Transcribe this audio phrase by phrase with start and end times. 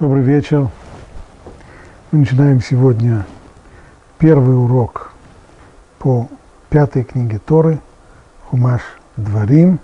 [0.00, 0.68] Добрый вечер.
[2.12, 3.26] Мы начинаем сегодня
[4.20, 5.10] первый урок
[5.98, 6.28] по
[6.70, 7.80] пятой книге Торы,
[8.44, 8.80] Хумаш
[9.16, 9.80] Дворим.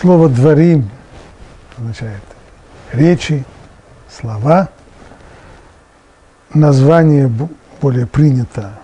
[0.00, 0.90] Слово Дворим
[1.76, 2.22] означает
[2.92, 3.44] речи,
[4.10, 4.68] слова.
[6.52, 7.30] Название
[7.80, 8.80] более принято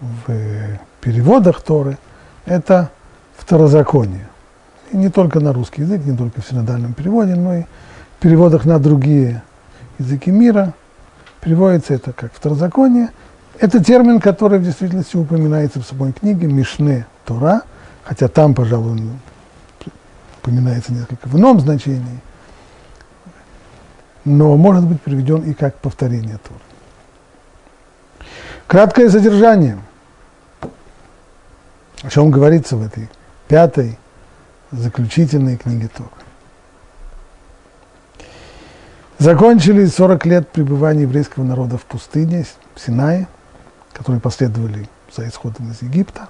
[0.00, 1.96] в переводах Торы–
[2.44, 2.90] это
[3.38, 4.28] второзаконие.
[4.92, 7.64] И не только на русский язык, не только в синодальном переводе, но и
[8.20, 9.42] переводах на другие
[9.98, 10.74] языки мира
[11.40, 13.10] переводится это как второзаконие.
[13.58, 17.62] Это термин, который в действительности упоминается в самой книге Мишне Тора,
[18.04, 19.00] хотя там, пожалуй,
[20.42, 22.20] упоминается несколько в ином значении,
[24.24, 26.60] но может быть приведен и как повторение Торы.
[28.66, 29.78] Краткое содержание.
[32.02, 33.10] О чем говорится в этой
[33.48, 33.98] пятой
[34.70, 36.19] заключительной книге Торы.
[39.20, 43.28] Закончились 40 лет пребывания еврейского народа в пустыне, в Синае,
[43.92, 46.26] которые последовали за исходом из Египта.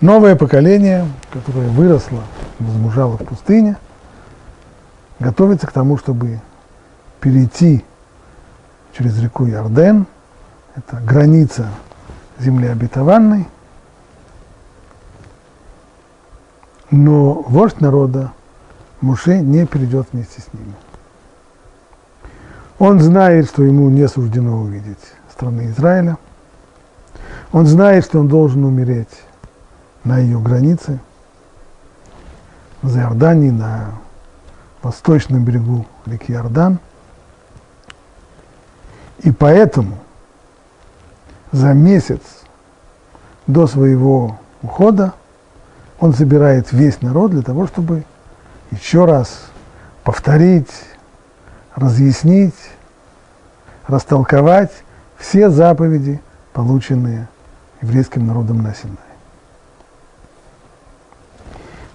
[0.00, 2.22] Новое поколение, которое выросло,
[2.58, 3.76] возмужало в пустыне,
[5.18, 6.40] готовится к тому, чтобы
[7.20, 7.84] перейти
[8.96, 10.06] через реку Ярден,
[10.76, 11.68] это граница
[12.38, 13.46] земли обетованной,
[16.90, 18.32] но вождь народа
[19.00, 20.74] Муше не перейдет вместе с ними.
[22.78, 24.98] Он знает, что ему не суждено увидеть
[25.30, 26.16] страны Израиля.
[27.52, 29.22] Он знает, что он должен умереть
[30.04, 31.00] на ее границе,
[32.82, 33.92] за Иордании, на
[34.82, 36.78] восточном берегу реки Иордан.
[39.20, 39.98] И поэтому
[41.50, 42.20] за месяц
[43.46, 45.14] до своего ухода
[45.98, 48.04] он собирает весь народ для того, чтобы
[48.70, 49.46] еще раз
[50.04, 50.72] повторить,
[51.74, 52.54] разъяснить,
[53.86, 54.72] растолковать
[55.16, 56.20] все заповеди,
[56.52, 57.28] полученные
[57.82, 58.98] еврейским народом на Синае.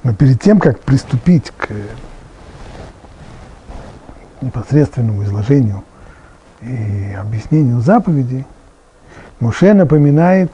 [0.03, 1.69] Но перед тем, как приступить к
[4.41, 5.83] непосредственному изложению
[6.61, 8.45] и объяснению заповедей,
[9.39, 10.51] Муше напоминает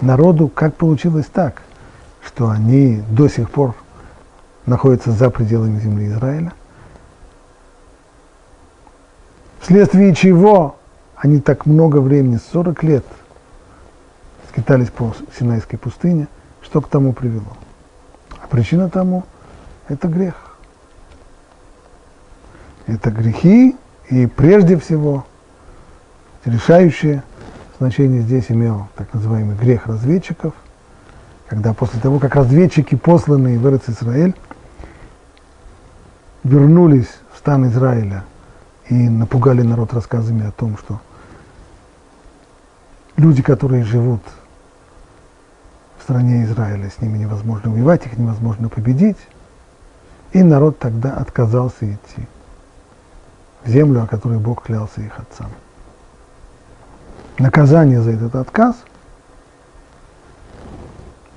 [0.00, 1.62] народу, как получилось так,
[2.24, 3.74] что они до сих пор
[4.66, 6.52] находятся за пределами земли Израиля,
[9.60, 10.76] вследствие чего
[11.16, 13.04] они так много времени, 40 лет,
[14.48, 16.28] скитались по Синайской пустыне,
[16.60, 17.56] что к тому привело?
[18.40, 19.24] А причина тому–
[19.88, 20.56] это грех.
[22.86, 23.76] Это грехи,
[24.10, 25.24] и прежде всего
[26.44, 27.22] решающее
[27.78, 30.54] значение здесь имел так называемый грех разведчиков,
[31.48, 34.34] когда после того, как разведчики, посланные в Израиль,
[36.44, 38.24] вернулись в стан Израиля
[38.88, 41.00] и напугали народ рассказами о том, что
[43.16, 44.22] люди, которые живут
[45.98, 49.18] в стране Израиля, с ними невозможно воевать, их невозможно победить,
[50.32, 52.26] и народ тогда отказался идти
[53.64, 55.50] в землю, о которой Бог клялся их отцам.
[57.38, 58.76] Наказание за этот отказ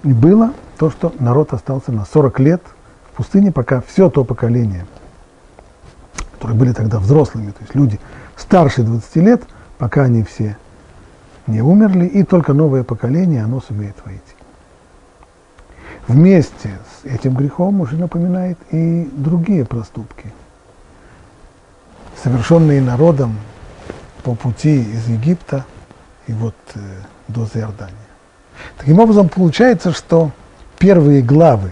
[0.03, 2.61] было то, что народ остался на 40 лет
[3.15, 4.85] пустыне, пока все то поколение–
[6.45, 7.99] которые были тогда взрослыми, то есть люди
[8.37, 9.41] старше 20 лет,
[9.79, 10.57] пока они все
[11.47, 14.21] не умерли, и только новое поколение, оно сумеет войти.
[16.07, 20.31] Вместе с этим грехом уже напоминает и другие проступки,
[22.21, 23.37] совершенные народом
[24.21, 25.65] по пути из Египта
[26.27, 26.79] и вот э,
[27.27, 27.95] до Иордания.
[28.77, 30.29] Таким образом, получается, что
[30.77, 31.71] первые главы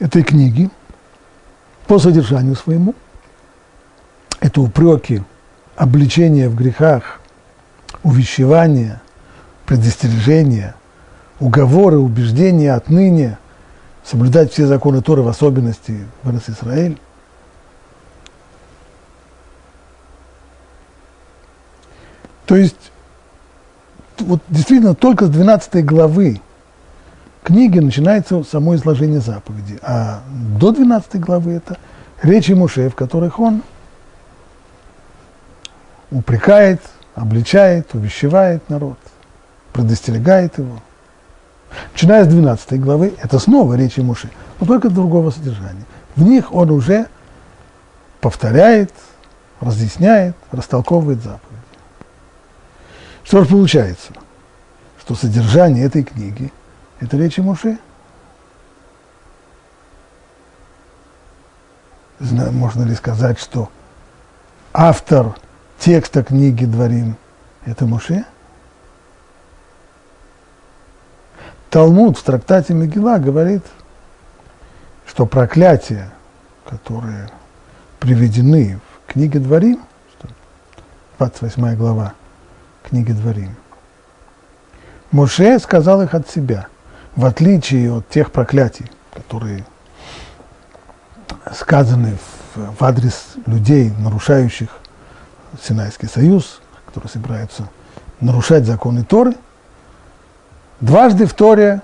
[0.00, 0.70] этой книги
[1.86, 2.94] по содержанию своему.
[4.40, 5.22] Это упреки,
[5.76, 7.20] обличения в грехах,
[8.02, 9.00] увещевания,
[9.66, 10.74] предостережения,
[11.38, 13.38] уговоры, убеждения отныне
[14.04, 16.98] соблюдать все законы Торы, в особенности в Израиль.
[22.46, 22.90] То есть,
[24.18, 26.40] вот действительно, только с 12 главы
[27.42, 30.22] книги начинается само изложение заповеди, а
[30.58, 31.78] до 12 главы это
[32.22, 33.62] речи Муше, в которых он
[36.10, 36.80] упрекает,
[37.14, 38.98] обличает, увещевает народ,
[39.72, 40.80] предостерегает его.
[41.92, 45.84] Начиная с 12 главы, это снова речи Муше, но только другого содержания.
[46.16, 47.06] В них он уже
[48.20, 48.92] повторяет,
[49.60, 51.40] разъясняет, растолковывает заповеди.
[53.22, 54.12] Что же получается?
[55.00, 56.52] Что содержание этой книги–
[57.00, 57.78] это речи Муше.
[62.18, 63.70] Зна, можно ли сказать, что
[64.74, 65.34] автор
[65.78, 67.16] текста книги Дворим–
[67.64, 68.26] это Муше?
[71.70, 73.64] Талмуд в трактате Мегила говорит,
[75.06, 76.10] что проклятия,
[76.66, 77.30] которые
[77.98, 79.80] приведены в книге Дворим,
[81.16, 82.12] 28 глава
[82.82, 83.56] книги Дворим,
[85.10, 86.68] Муше сказал их от себя–
[87.16, 89.64] в отличие от тех проклятий, которые
[91.54, 92.16] сказаны
[92.54, 94.70] в, в адрес людей, нарушающих
[95.60, 97.68] Синайский союз, которые собираются
[98.20, 99.34] нарушать законы Торы.
[100.80, 101.82] Дважды в Торе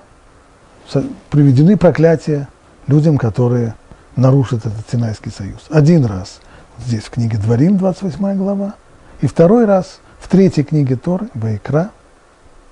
[1.29, 2.47] приведены проклятия
[2.87, 3.75] людям, которые
[4.15, 5.65] нарушат этот Синайский союз.
[5.69, 6.39] Один раз
[6.79, 8.75] здесь в книге Дворим, 28 глава,
[9.21, 11.91] и второй раз в третьей книге Торы, Вайкра,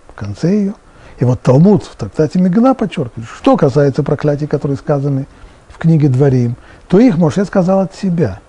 [0.07, 0.73] в конце ее.
[1.19, 5.27] И вот Талмуд в трактате Мегила подчеркивает, что касается проклятий, которые сказаны
[5.69, 6.55] в книге Дворим,
[6.87, 8.39] то их Моше сказал от себя.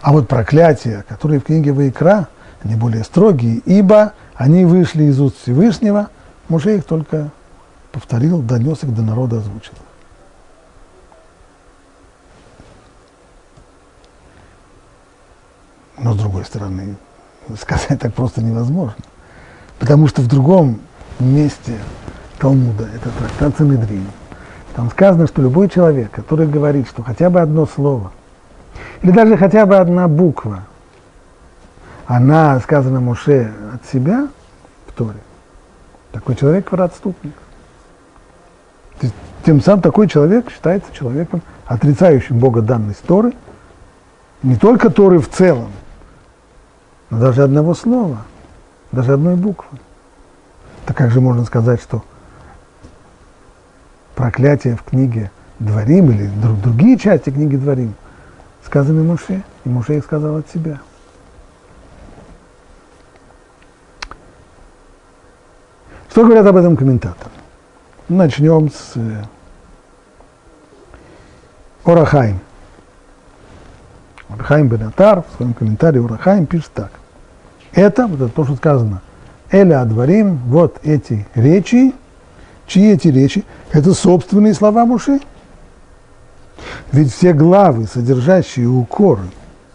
[0.00, 2.28] А вот проклятия, которые в книге Вайкра,
[2.62, 6.08] они более строгие, ибо они вышли из уст Всевышнего,
[6.48, 7.30] Моше их только
[7.92, 9.74] повторил, донес их до народа, озвучил.
[15.98, 16.96] Но с другой стороны,
[17.60, 18.96] сказать так просто невозможно.
[19.78, 20.80] Потому что в другом
[21.24, 21.78] месте
[22.38, 24.06] Талмуда, это трактат Санедрин,
[24.74, 28.12] там сказано, что любой человек, который говорит, что хотя бы одно слово,
[29.02, 30.64] или даже хотя бы одна буква,
[32.06, 34.28] она сказана Муше от себя
[34.86, 35.18] в Торе,
[36.12, 37.34] такой человек отступник.
[39.44, 43.32] Тем самым такой человек считается человеком, отрицающим Бога данной Торы,
[44.42, 45.70] не только Торы в целом,
[47.10, 48.18] но даже одного слова,
[48.92, 49.78] даже одной буквы.
[50.86, 52.04] Так как же можно сказать, что
[54.14, 57.94] проклятие в книге Дворим или друг, другие части книги Дворим
[58.64, 60.80] сказаны Муше, и Муше их сказал от себя.
[66.10, 67.30] Что говорят об этом комментаторы?
[68.08, 69.24] Начнем с э,
[71.84, 72.40] Орахайм.
[74.28, 76.90] Урахаим Бенатар в своем комментарии Урахаим пишет так.
[77.72, 79.02] Это, вот это то, что сказано,
[79.50, 81.94] Эля Адварим, вот эти речи,
[82.66, 83.44] чьи эти речи?
[83.70, 85.20] Это собственные слова Муши.
[86.92, 89.24] Ведь все главы, содержащие укоры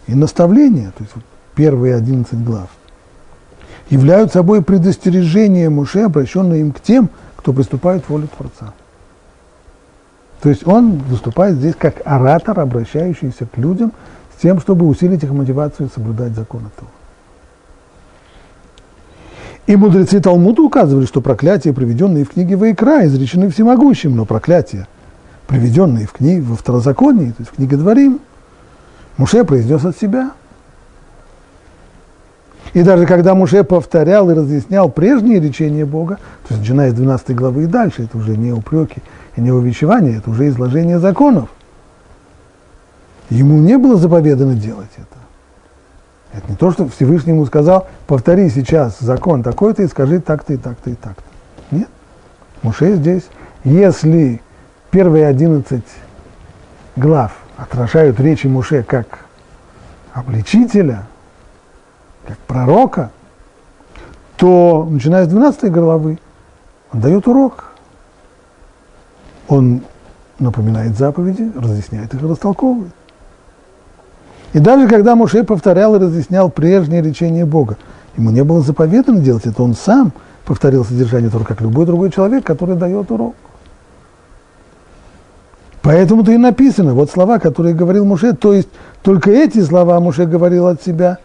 [0.06, 1.24] и наставления, то есть вот
[1.54, 2.68] первые 11 глав,
[3.88, 8.72] являются собой предостережение Муше, обращенное им к тем, кто приступает к воле Творца.
[10.42, 13.92] То есть он выступает здесь как оратор, обращающийся к людям
[14.36, 16.90] с тем, чтобы усилить их мотивацию соблюдать закон этого.
[19.66, 24.88] И мудрецы Талмуда указывали, что проклятия, приведенные в книге Ваикра, изречены всемогущим, но проклятия,
[25.46, 28.20] приведенные в книге, во второзаконии, то есть в книге Дворим,
[29.18, 30.32] Муше произнес от себя.
[32.72, 36.16] И даже когда Муше повторял и разъяснял прежние речения Бога,
[36.48, 39.02] то есть начиная с 12 главы и дальше, это уже не упреки
[39.36, 41.50] и не увещевания, это уже изложение законов,
[43.30, 45.21] ему не было заповедано делать это.
[46.32, 50.56] Это не то, что Всевышний ему сказал, повтори сейчас закон такой-то и скажи так-то и
[50.56, 51.22] так-то и так-то.
[51.70, 51.88] Нет.
[52.62, 53.24] Муше здесь,
[53.64, 54.40] если
[54.90, 55.84] первые одиннадцать
[56.96, 59.26] глав отражают речи Муше как
[60.12, 61.06] обличителя,
[62.26, 63.10] как пророка,
[64.36, 66.18] то, начиная с 12 главы,
[66.92, 67.72] он дает урок.
[69.48, 69.82] Он
[70.38, 72.92] напоминает заповеди, разъясняет их и растолковывает.
[74.52, 77.76] И даже когда Муше повторял и разъяснял прежнее речение Бога,
[78.16, 80.12] ему не было заповедано делать это, он сам
[80.44, 83.34] повторил содержание Тора, как любой другой человек, который дает урок.
[85.80, 88.68] Поэтому-то и написано, вот слова, которые говорил Муше, то есть
[89.02, 91.18] только эти слова Муше говорил от себя,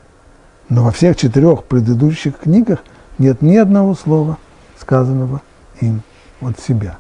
[0.70, 2.80] но во всех четырех предыдущих книгах
[3.20, 4.38] нет ни одного слова,
[4.80, 5.42] сказанного
[5.80, 6.02] им
[6.42, 6.98] от себя.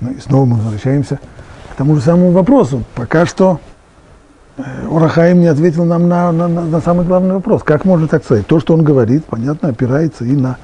[0.00, 1.20] Ну и снова мы возвращаемся
[1.72, 2.82] к тому же самому вопросу.
[2.94, 3.60] Пока что
[4.88, 7.62] Урахаим не ответил нам на, на, на самый главный вопрос.
[7.62, 8.46] Как можно так сказать?
[8.46, 10.56] То, что он говорит, понятно, опирается и на,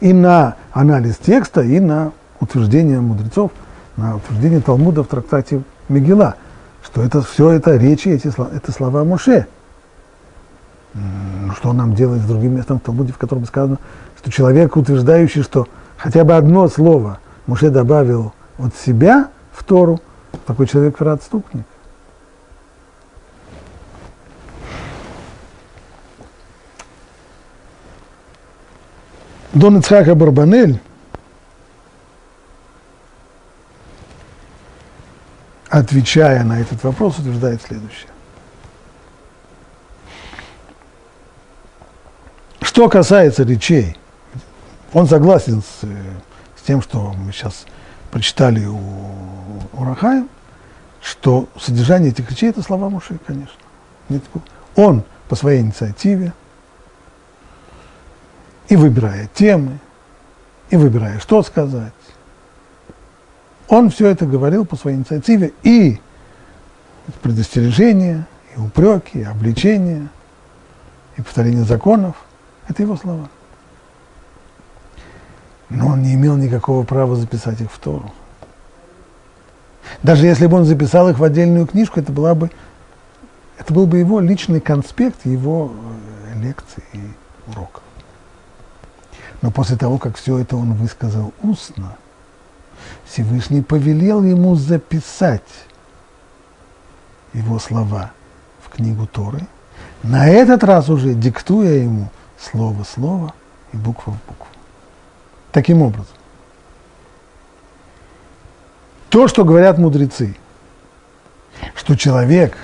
[0.00, 3.50] и на анализ текста, и на утверждение мудрецов,
[3.96, 6.34] на утверждение Талмуда в трактате Мегила,
[6.84, 9.46] что это все это речи, эти слова, это слова Муше.
[10.92, 13.78] Ну, что нам делать с другим местом в Талмуде, в котором сказано,
[14.18, 20.00] что человек, утверждающий, что хотя бы одно слово Муше добавил от себя в Тору,
[20.46, 21.64] такой человек отступник.
[29.58, 30.80] Дон Ицхака Барбанель
[35.68, 38.08] отвечая на этот вопрос, утверждает следующее.
[42.60, 43.96] Что касается речей,
[44.92, 45.84] он согласен с,
[46.60, 47.66] с тем, что мы сейчас
[48.12, 48.78] прочитали у,
[49.72, 50.28] у Рахая,
[51.02, 53.56] что содержание этих речей– это слова Муши, конечно.
[54.76, 56.32] Он по своей инициативе
[58.68, 59.78] и выбирая темы,
[60.70, 61.92] и выбирая, что сказать.
[63.68, 66.00] Он все это говорил по своей инициативе, и
[67.22, 70.08] предостережения, и упреки, и обличения,
[71.16, 72.16] и повторение законов–
[72.68, 73.28] это его слова.
[75.70, 78.10] Но он не имел никакого права записать их в Тору.
[80.02, 82.50] Даже если бы он записал их в отдельную книжку, это, была бы,
[83.58, 85.72] это был бы его личный конспект его
[86.34, 87.00] э, лекций и
[87.50, 87.82] уроков.
[89.42, 91.96] Но после того, как все это он высказал устно,
[93.04, 95.42] Всевышний повелел ему записать
[97.32, 98.12] его слова
[98.62, 99.46] в книгу Торы,
[100.02, 103.34] на этот раз уже диктуя ему слово в слово
[103.72, 104.46] и буква в букву.
[105.52, 106.14] Таким образом,
[109.08, 110.36] то, что говорят мудрецы,
[111.74, 112.56] что человек,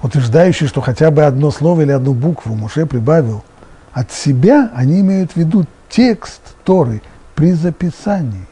[0.00, 3.44] утверждающий, что хотя бы одно слово или одну букву Муше прибавил
[3.92, 7.02] от себя, они имеют в виду текст Торы
[7.34, 8.46] при записании.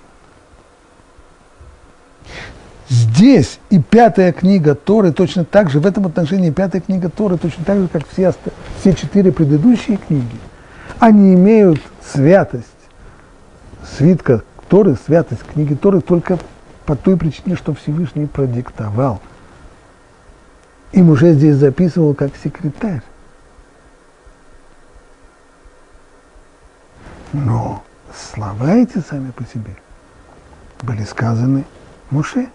[2.89, 7.65] Здесь и пятая книга Торы точно так же, в этом отношении пятая книга Торы точно
[7.65, 8.35] так же, как все,
[8.81, 10.37] все четыре предыдущие книги,
[10.99, 12.67] они имеют святость,
[13.97, 16.39] свитка Торы, святость книги Торы только
[16.85, 19.21] по той причине, что Всевышний продиктовал.
[20.93, 23.03] Им уже здесь записывал как секретарь.
[27.33, 27.83] Но
[28.13, 29.77] слова эти сами по себе
[30.83, 31.65] были сказаны
[32.11, 32.49] Муше.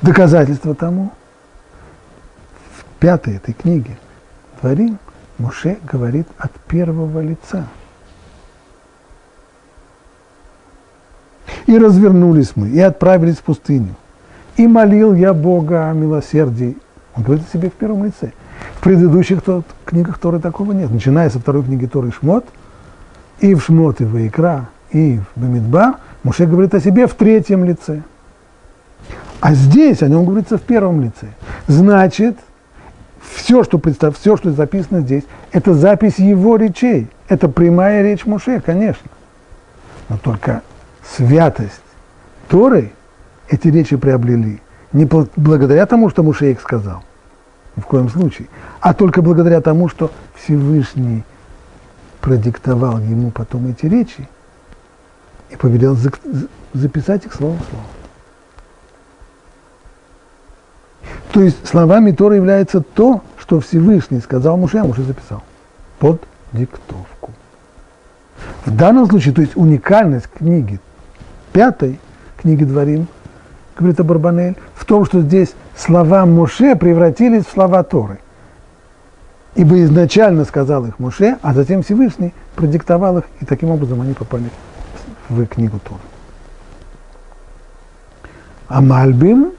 [0.00, 1.12] Доказательство тому
[2.76, 3.98] в пятой этой книге
[4.60, 4.98] Творим
[5.38, 7.66] Муше говорит от первого лица.
[11.66, 13.96] И развернулись мы, и отправились в пустыню.
[14.56, 16.78] И молил я Бога о милосердии.
[17.16, 18.32] Он говорит о себе в первом лице.
[18.76, 19.40] В предыдущих
[19.84, 20.90] книгах Торы такого нет.
[20.90, 22.46] Начиная со второй книги Торы Шмот–
[23.40, 27.64] и в Шмот, и в Икра, и в Бамидбар, Муше говорит о себе в третьем
[27.64, 28.02] лице.
[29.40, 31.28] А здесь о нем говорится в первом лице.
[31.66, 32.36] Значит,
[33.34, 37.08] все, что, представ, все, что записано здесь, это запись его речей.
[37.28, 39.08] Это прямая речь Муше, конечно.
[40.08, 40.62] Но только
[41.16, 41.80] святость
[42.48, 42.92] Торы
[43.48, 44.60] эти речи приобрели
[44.92, 47.02] не благодаря тому, что Муше их сказал,
[47.76, 48.48] ни в коем случае,
[48.80, 51.22] а только благодаря тому, что Всевышний–
[52.26, 54.28] продиктовал ему потом эти речи
[55.48, 55.96] и повелел
[56.74, 57.84] записать их слово в слово.
[61.32, 65.44] То есть словами Тора является то, что Всевышний сказал Муше, а Муше записал
[66.00, 66.20] под
[66.52, 67.30] диктовку.
[68.64, 70.80] В данном случае, то есть уникальность книги
[71.52, 72.00] пятой,
[72.38, 73.06] книги Дворим,
[73.78, 78.18] говорит Абарбанель, в том, что здесь слова Муше превратились в слова Торы
[79.56, 84.50] ибо изначально сказал их Муше, а затем Всевышний продиктовал их, и таким образом они попали
[85.28, 86.00] в книгу Тора.
[88.68, 89.52] А Мальбим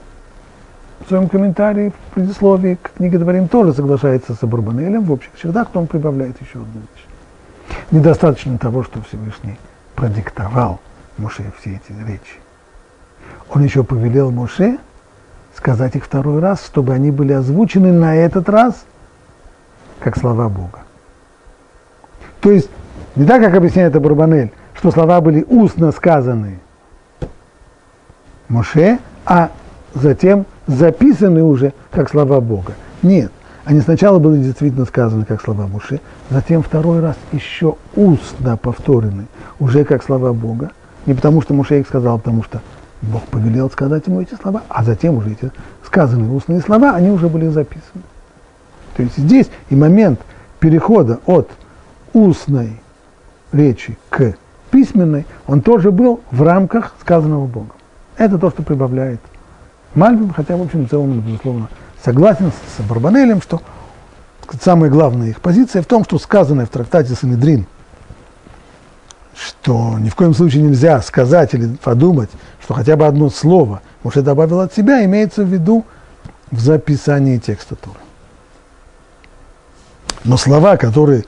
[1.04, 5.68] в своем комментарии в предисловии к книге Дворим тоже соглашается с Абурбанелем в общих чертах,
[5.74, 7.76] он прибавляет еще одну вещь.
[7.90, 9.58] Недостаточно того, что Всевышний
[9.94, 10.80] продиктовал
[11.16, 12.38] Муше все эти речи.
[13.50, 14.78] Он еще повелел Муше
[15.56, 18.84] сказать их второй раз, чтобы они были озвучены на этот раз–
[20.00, 20.80] как слова Бога.
[22.40, 22.70] То есть,
[23.16, 26.60] не так, как объясняет Абурбанель, что слова были устно сказаны
[28.48, 29.50] Моше, а
[29.94, 32.74] затем записаны уже как слова Бога.
[33.02, 33.32] Нет,
[33.64, 36.00] они сначала были действительно сказаны как слова Моше,
[36.30, 39.26] затем второй раз еще устно повторены,
[39.58, 40.70] уже как слова Бога.
[41.06, 42.60] Не потому, что Моше их сказал, а потому что
[43.02, 45.50] Бог повелел сказать ему эти слова, а затем уже эти
[45.84, 48.02] сказанные устные слова, они уже были записаны.
[48.98, 50.18] То есть здесь и момент
[50.58, 51.48] перехода от
[52.12, 52.80] устной
[53.52, 54.34] речи к
[54.72, 57.74] письменной, он тоже был в рамках сказанного Богом.
[58.16, 59.20] Это то, что прибавляет
[59.94, 61.68] Мальбим, хотя, в общем, в целом, безусловно,
[62.04, 63.62] согласен с Барбанелем, что
[64.60, 67.66] самая главная их позиция в том, что сказанное в трактате Санедрин,
[69.36, 72.30] что ни в коем случае нельзя сказать или подумать,
[72.64, 75.84] что хотя бы одно слово уже добавил от себя, имеется в виду
[76.50, 78.00] в записании текста Торы.
[80.28, 81.24] Но слова, которые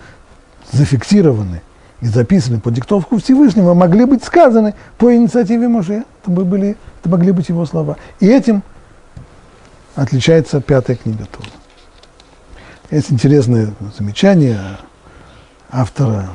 [0.72, 1.62] зафиксированы
[2.02, 6.04] и записаны по диктовку Всевышнего, могли быть сказаны по инициативе Моше.
[6.22, 7.96] Это, были, это могли быть его слова.
[8.20, 8.62] И этим
[9.94, 11.48] отличается пятая книга Торы.
[12.90, 14.60] Есть интересное замечание
[15.70, 16.28] автора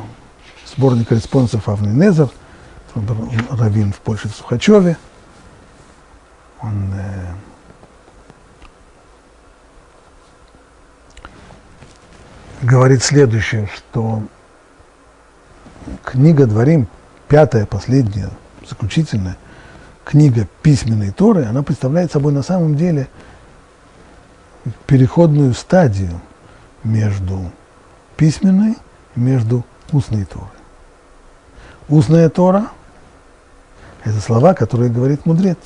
[0.65, 2.29] сборника респонсов Авны Незер,
[3.51, 4.97] раввин в Польше в Сухачеве.
[6.63, 7.27] Он э,
[12.61, 14.23] говорит следующее, что
[16.03, 16.87] книга Дворим,
[17.27, 18.29] пятая, последняя,
[18.67, 19.37] заключительная,
[20.03, 23.07] книга письменной Торы, она представляет собой на самом деле
[24.87, 26.21] переходную стадию
[26.83, 27.51] между
[28.17, 28.77] письменной
[29.15, 30.49] и между устной Торой.
[31.87, 32.69] Устная Тора–
[34.03, 35.57] это слова, которые говорит мудрец.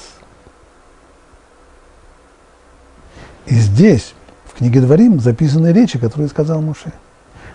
[3.45, 4.13] И здесь,
[4.59, 6.91] книге Дворим, записаны речи, которые сказал Муше.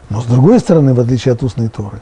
[0.09, 2.01] Но с другой стороны, в отличие от устной Торы,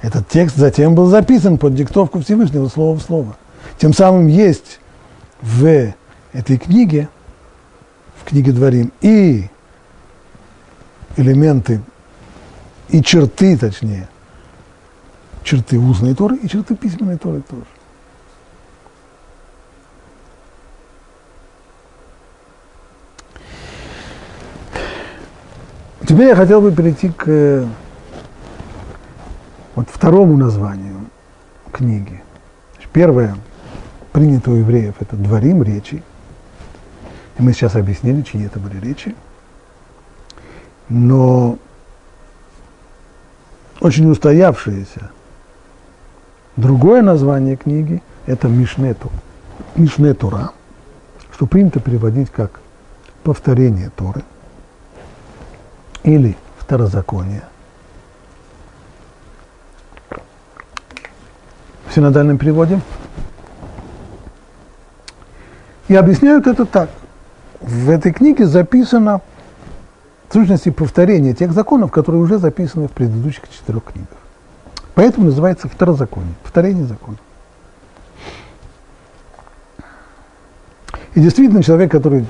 [0.00, 3.36] этот текст затем был записан под диктовку Всевышнего слово в слово.
[3.78, 4.78] Тем самым есть
[5.42, 5.92] в
[6.32, 7.08] этой книге,
[8.22, 9.48] в книге Дворим, и
[11.16, 11.80] элементы,
[12.90, 14.08] и черты, точнее,
[15.42, 17.64] черты устной Торы и черты письменной Торы тоже.
[26.06, 27.66] Теперь я хотел бы перейти к
[29.74, 31.06] вот второму названию
[31.72, 32.22] книги.
[32.92, 33.36] Первое,
[34.12, 36.02] принято у евреев, это дворим речи.
[37.38, 39.16] И мы сейчас объяснили, чьи это были речи.
[40.90, 41.58] Но
[43.80, 45.10] очень устоявшиеся
[46.56, 49.10] другое название книги– это Мишнету,
[49.74, 50.52] Мишнетура,
[51.32, 52.60] что принято переводить как
[53.24, 54.22] повторение Торы
[56.04, 57.42] или второзаконие.
[61.88, 62.80] В синодальном переводе–
[65.88, 66.88] и объясняют это так.
[67.60, 69.20] В этой книге записано,
[70.28, 74.18] в сущности, повторение тех законов, которые уже записаны в предыдущих четырех книгах.
[74.94, 77.18] Поэтому называется второзаконие, повторение закона.
[81.14, 82.26] И действительно, человек, который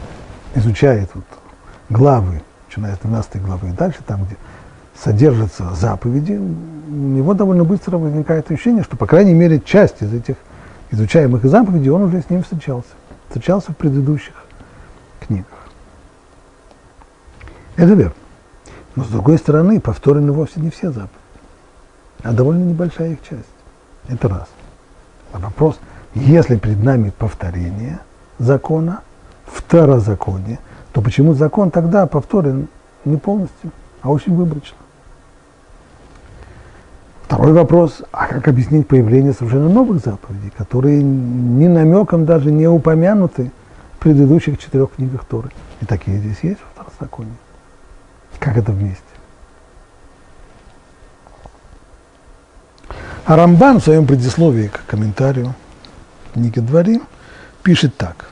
[0.55, 1.25] изучает вот
[1.88, 2.42] главы,
[2.76, 4.37] начиная с 12 главы и дальше, там, где
[4.96, 10.37] содержатся заповеди, у него довольно быстро возникает ощущение, что, по крайней мере, часть из этих
[10.90, 12.88] изучаемых заповедей он уже с ним встречался
[13.34, 14.34] встречался в предыдущих
[15.20, 15.46] книгах.
[17.74, 18.14] Это верно.
[18.94, 21.10] Но с другой стороны, повторены вовсе не все заповеди,
[22.22, 23.42] а довольно небольшая их часть.
[24.08, 24.48] Это раз.
[25.32, 25.80] А вопрос,
[26.14, 27.98] если перед нами повторение
[28.38, 29.00] закона,
[29.46, 30.60] второзаконие,
[30.94, 32.68] то почему закон тогда повторен
[33.04, 34.76] не полностью, а очень выборочно?
[37.24, 43.50] Второй вопрос, а как объяснить появление совершенно новых заповедей, которые ни намеком даже не упомянуты
[43.96, 45.50] в предыдущих четырех книгах Торы.
[45.80, 47.35] И такие здесь есть в Второзаконии.
[48.38, 49.02] Как это вместе?
[53.24, 55.54] А Рамбан в своем предисловии к комментарию
[56.35, 57.02] книги Дворим
[57.64, 58.30] пишет так.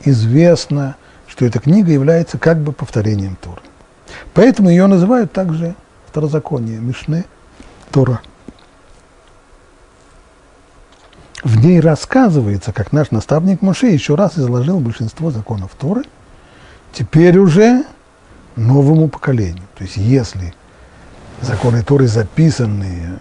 [0.00, 0.96] Известно,
[1.34, 3.60] что эта книга является как бы повторением Торы.
[4.34, 5.74] Поэтому ее называют также
[6.06, 7.24] Второзаконие, Мишне,
[7.90, 8.20] Тора.
[11.42, 16.04] В ней рассказывается, как наш наставник Моше еще раз изложил большинство законов Торы,
[16.92, 17.84] теперь уже
[18.54, 19.64] новому поколению.
[19.76, 20.54] То есть если
[21.40, 23.18] законы Торы, записанные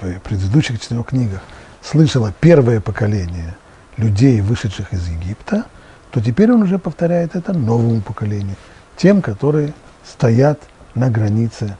[0.00, 1.40] в предыдущих четырех книгах,
[1.80, 3.54] слышало первое поколение
[3.96, 5.66] людей, вышедших из Египта,
[6.12, 8.56] то теперь он уже повторяет это новому поколению,
[8.96, 9.72] тем, которые
[10.04, 10.60] стоят
[10.94, 11.76] на границе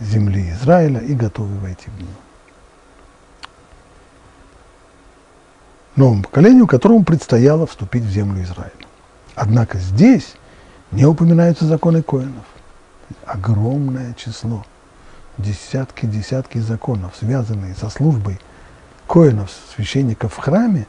[0.00, 2.08] земли Израиля и готовы войти в нее.
[5.96, 8.72] Новому поколению, которому предстояло вступить в землю Израиля.
[9.34, 10.34] Однако здесь
[10.90, 12.46] не упоминаются законы коинов.
[13.26, 14.64] Огромное число,
[15.36, 18.40] десятки, десятки законов, связанные со службой
[19.06, 20.86] коинов, священников в храме,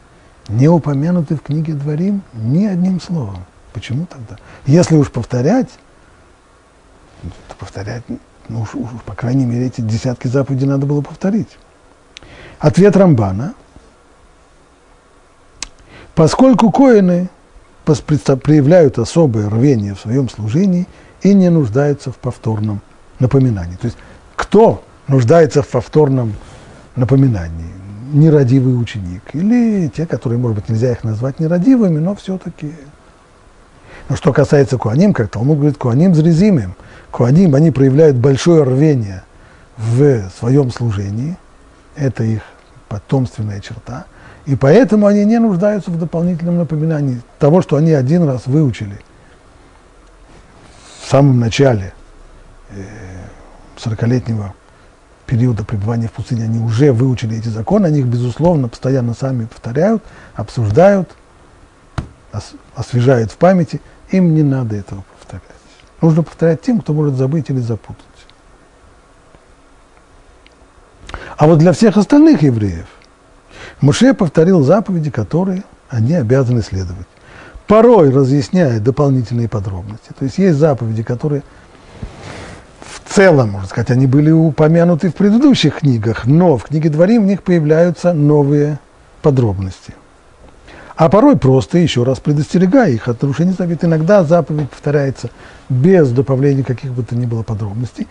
[0.47, 3.45] не упомянуты в книге Дворим ни одним словом.
[3.73, 4.37] Почему тогда?
[4.65, 5.69] Если уж повторять,
[7.47, 8.03] то повторять
[8.49, 11.57] ну, уж, уж, по крайней мере, эти десятки заповедей надо было повторить.
[12.59, 13.53] Ответ Рамбана.
[16.15, 17.29] Поскольку коины
[17.85, 20.87] проявляют особое рвение в своем служении
[21.21, 22.81] и не нуждаются в повторном
[23.19, 23.75] напоминании.
[23.77, 23.97] То есть
[24.35, 26.35] кто нуждается в повторном
[26.95, 27.82] напоминании?
[28.13, 29.23] Нерадивый ученик.
[29.33, 32.71] Или те, которые, может быть, нельзя их назвать нерадивыми, но все-таки.
[34.07, 36.75] Но что касается Куаним, как Талмуд говорит, Куаним зрезимым–
[37.13, 39.23] Куаним, они проявляют большое рвение
[39.77, 41.37] в своем служении,
[41.95, 42.41] это их
[42.89, 44.05] потомственная черта,
[44.47, 48.99] и поэтому они не нуждаются в дополнительном напоминании того, что они один раз выучили
[51.13, 51.93] самом начале
[53.77, 54.62] 40-летнего э,
[55.33, 60.03] периода пребывания в пустыне, они уже выучили эти законы, они их, безусловно, постоянно сами повторяют,
[60.35, 61.09] обсуждают,
[62.75, 63.81] освежают в памяти.
[64.11, 65.43] Им не надо этого повторять.
[66.01, 68.05] Нужно повторять тем, кто может забыть или запутать.
[71.35, 72.85] А вот для всех остальных евреев
[73.81, 77.07] Муше повторил заповеди, которые они обязаны следовать.
[77.65, 80.11] Порой разъясняя дополнительные подробности.
[80.15, 81.41] То есть есть заповеди, которые
[83.05, 87.25] в целом, можно сказать, они были упомянуты в предыдущих книгах, но в книге Дворим в
[87.25, 88.79] них появляются новые
[89.21, 89.93] подробности.
[90.95, 93.87] А порой просто еще раз предостерегая их от нарушения завета.
[93.87, 95.31] Иногда заповедь повторяется
[95.69, 98.07] без добавления каких бы то ни было подробностей.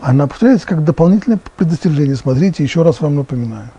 [0.00, 2.16] Она повторяется как дополнительное предостережение.
[2.16, 3.70] Смотрите, еще раз вам напоминаю.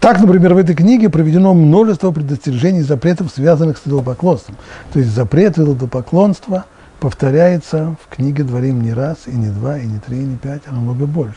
[0.00, 4.56] Так, например, в этой книге проведено множество предостережений и запретов, связанных с идолопоклонством.
[4.92, 6.64] То есть запрет идолопоклонства
[7.04, 10.62] повторяется в книге Дворим не раз, и не два, и не три, и не пять,
[10.64, 11.36] а намного больше.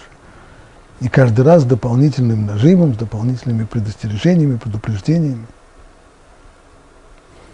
[1.01, 5.45] И каждый раз с дополнительным нажимом, с дополнительными предостережениями, предупреждениями.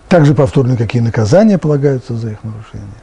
[0.09, 3.01] Также повторно, какие наказания полагаются за их нарушение.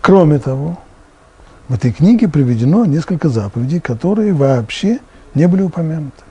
[0.00, 0.76] Кроме того,
[1.68, 4.98] в этой книге приведено несколько заповедей, которые вообще
[5.36, 6.24] не были упомянуты.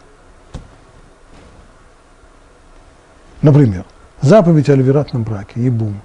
[3.41, 3.85] Например,
[4.19, 6.01] заповедь о ливератном браке, ебум.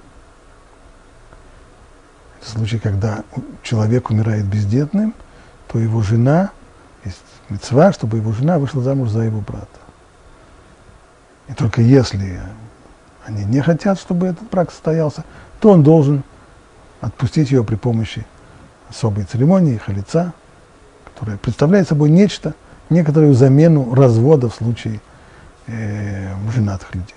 [2.43, 3.23] В случае, когда
[3.63, 5.15] человек умирает бездетным,
[5.69, 6.51] то его жена,
[7.05, 9.69] есть мецва, чтобы его жена вышла замуж за его брата.
[11.49, 12.41] И только если
[13.25, 15.25] они не хотят, чтобы этот брак состоялся,
[15.61, 16.25] то он должен
[17.01, 18.27] отпустить ее при помощи
[18.91, 20.33] особой церемонии, халица,
[21.05, 22.55] которая представляет собой нечто,
[22.91, 25.01] некоторую замену развода в случае
[25.69, 27.15] э, женатых людей.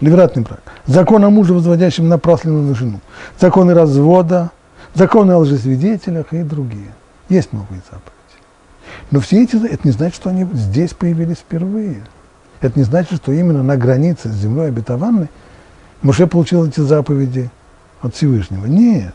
[0.00, 0.60] Ливратный брак.
[0.86, 3.00] Закон о муже, возводящем напрасленно на жену.
[3.40, 4.50] Законы развода,
[4.94, 6.92] законы о лжесвидетелях и другие.
[7.28, 8.12] Есть новые заповеди.
[9.10, 12.02] Но все эти, это не значит, что они здесь появились впервые.
[12.60, 15.28] Это не значит, что именно на границе с землей обетованной
[16.02, 17.50] Муше получил эти заповеди
[18.02, 18.66] от Всевышнего.
[18.66, 19.14] Нет.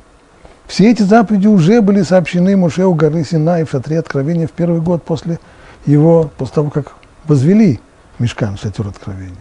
[0.67, 4.52] Все эти заповеди уже были сообщены Муше у горы Сина и в шатре откровения в
[4.52, 5.39] первый год после
[5.86, 6.94] его, после того, как
[7.26, 7.80] возвели
[8.20, 9.36] мешкан, шатер откровения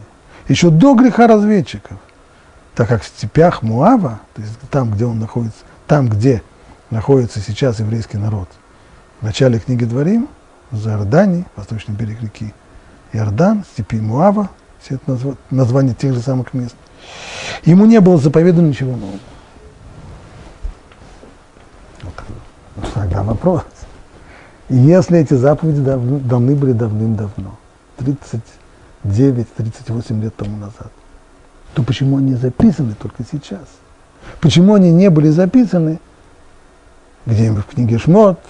[0.48, 1.98] еще до греха разведчиков,
[2.74, 6.42] так как в степях Муава, то есть там, где он находится, там, где
[6.90, 8.48] находится сейчас еврейский народ,
[9.20, 10.28] в начале книги Дворим,
[10.72, 12.54] за Иордании, восточный берег реки
[13.12, 14.50] Иордан, степи Муава,
[14.80, 15.36] все это назв...
[15.50, 16.74] название тех же самых мест,
[17.64, 19.18] ему не было заповедано ничего нового.
[22.94, 23.64] Тогда вопрос.
[24.68, 26.00] Если эти заповеди дав...
[26.00, 27.58] давны были давным-давно,
[27.98, 28.40] 30
[29.04, 30.90] 9-38 лет тому назад,
[31.74, 33.64] то почему они записаны только сейчас?
[34.40, 35.98] Почему они не были записаны
[37.26, 38.40] где-нибудь в книге Шмот,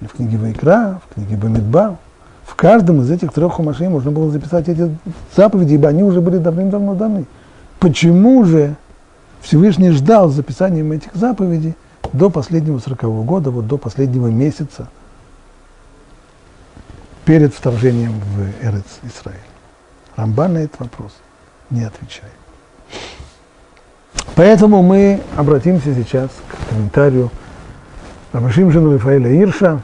[0.00, 1.98] в книге Вайкра, в книге Бамидба?
[2.44, 4.96] В каждом из этих трех хумашей можно было записать эти
[5.36, 7.26] заповеди, ибо они уже были давным-давно даны.
[7.78, 8.74] Почему же
[9.42, 11.74] Всевышний ждал записанием этих заповедей
[12.12, 14.88] до последнего сорокового года, вот до последнего месяца
[17.26, 19.38] перед вторжением в Эрец Израиль?
[20.18, 21.16] Рамбан на этот вопрос
[21.70, 22.32] не отвечает.
[24.34, 27.30] Поэтому мы обратимся сейчас к комментарию
[28.32, 29.80] Рабашим жену Рафаэля Ирша,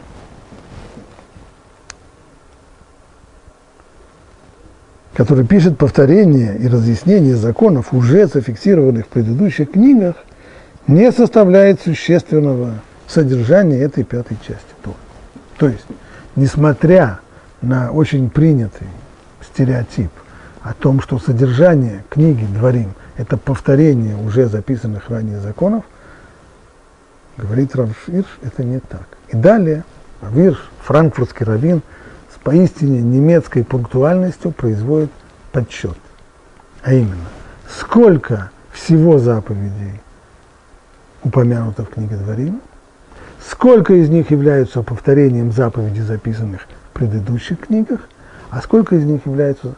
[5.15, 10.17] который пишет повторение и разъяснение законов, уже зафиксированных в предыдущих книгах,
[10.89, 14.97] не составляет существенного содержания этой пятой части Торы.
[15.59, 15.87] То есть,
[16.35, 17.21] несмотря
[17.63, 18.89] на очень принятый
[19.41, 20.11] стереотип
[20.65, 25.85] о том, что содержание книги Дворим– это повторение уже записанных ранее законов,
[27.37, 29.07] говорит Равширш, это не так.
[29.29, 29.85] И далее
[30.23, 31.83] Равирш, франкфуртский раввин,
[32.35, 35.11] с поистине немецкой пунктуальностью производит
[35.53, 35.99] подсчет.
[36.83, 37.29] А именно,
[37.69, 40.01] сколько всего заповедей
[41.23, 42.63] упомянуто в книге Дворим,
[43.47, 48.01] сколько из них являются повторением заповедей, записанных в предыдущих книгах,
[48.49, 49.75] а сколько из них являются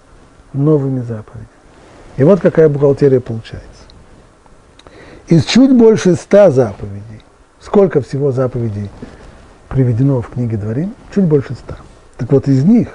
[0.56, 1.48] новыми заповедями.
[2.16, 3.66] И вот какая бухгалтерия получается.
[5.28, 7.22] Из чуть больше ста заповедей,
[7.60, 8.90] сколько всего заповедей
[9.68, 10.94] приведено в книге Дворим?
[11.14, 11.76] Чуть больше ста.
[12.16, 12.88] Так вот, из них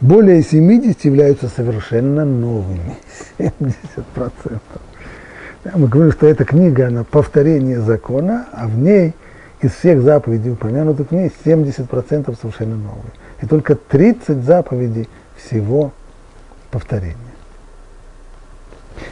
[0.00, 2.98] более 70 являются совершенно новыми.
[3.38, 4.60] 70%.
[5.64, 9.14] Да, мы говорим, что эта книга, она повторение закона, а в ней
[9.60, 13.12] из всех заповедей, упомянутых в ней, 70% совершенно новые.
[13.42, 15.92] И только 30 заповедей всего
[16.70, 17.16] повторения.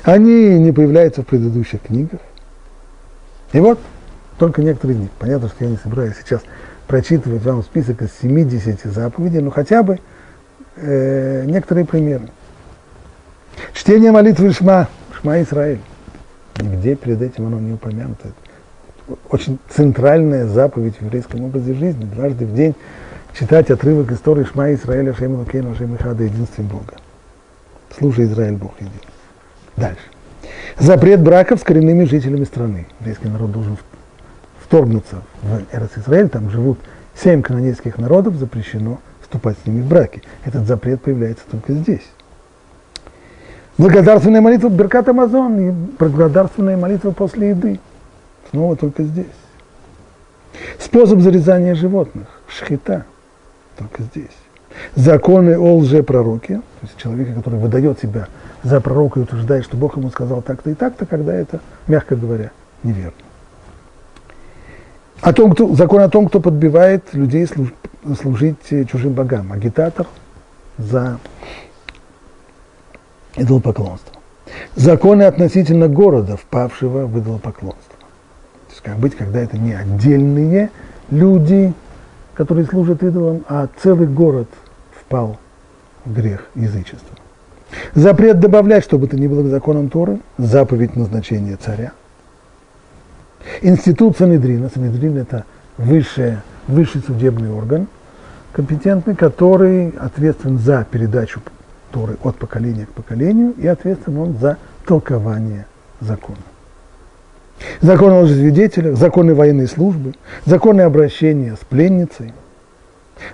[0.03, 2.21] Они не появляются в предыдущих книгах,
[3.53, 3.79] И вот
[4.39, 5.11] только некоторые из них.
[5.19, 6.43] Понятно, что я не собираюсь сейчас
[6.87, 9.99] прочитывать вам список из 70 заповедей, но хотя бы
[10.77, 12.29] э, некоторые примеры.
[13.75, 14.89] Чтение молитвы Шма,
[15.21, 15.81] Шма Израиль.
[16.61, 18.33] Нигде перед этим оно не упомянуто.
[19.31, 22.05] Очень центральная заповедь в еврейском образе жизни.
[22.05, 22.75] Дважды в день
[23.39, 26.95] читать отрывок истории Шма Израиля, Шем Лукейну, Шем Ихада, единстве Бога.
[27.97, 28.93] Слушай, Израиль, Бог един.
[29.77, 30.03] Дальше.
[30.79, 32.87] Запрет браков с коренными жителями страны.
[33.01, 33.77] Еврейский народ должен
[34.61, 36.79] вторгнуться в Эрос Израиль, там живут
[37.15, 40.23] семь канонейских народов, запрещено вступать с ними в браки.
[40.45, 42.07] Этот запрет появляется только здесь.
[43.77, 47.79] Благодарственная молитва Беркат Амазон и благодарственная молитва после еды.
[48.51, 49.27] Снова только здесь.
[50.79, 53.05] Способ зарезания животных, шхита,
[53.77, 54.37] только здесь.
[54.99, 58.27] Законы о лжепророке, то есть человека, который выдает себя
[58.65, 62.51] за пророка и утверждает, что Бог ему сказал так-то и так-то, когда это, мягко говоря,
[62.83, 63.13] неверно.
[65.21, 67.69] О том, кто, закон о том, кто подбивает людей служ,
[68.21, 68.59] служить
[68.91, 69.53] чужим богам.
[69.53, 70.09] Агитатор
[70.79, 71.21] за
[73.37, 74.17] идолопоклонство.
[74.75, 77.95] Законы относительно города, впавшего в идолопоклонство.
[78.67, 80.73] То есть как быть, когда это не отдельные
[81.13, 81.73] люди,
[82.35, 84.49] которые служат идолам, а целый город
[85.09, 85.39] впал
[86.05, 87.17] в грех язычества.
[87.95, 91.93] Запрет добавлять, чтобы это не было к законам Торы, заповедь назначения царя.
[93.63, 95.45] Институт Санедрина, Санедрин это
[95.79, 97.89] высшее, высший судебный орган,
[98.53, 101.41] компетентный, который ответственен за передачу
[101.91, 105.67] Торы от поколения к поколению и ответственен он за толкование
[106.01, 106.39] закона.
[107.81, 112.33] Законы о лжесвидетелях, законы военной службы, законы обращения с пленницей,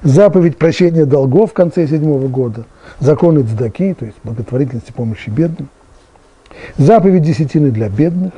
[0.03, 2.65] заповедь прощения долгов в конце седьмого года,
[3.01, 5.69] законы цдаки, то есть благотворительности помощи бедным,
[6.77, 8.33] заповедь десятины для бедных,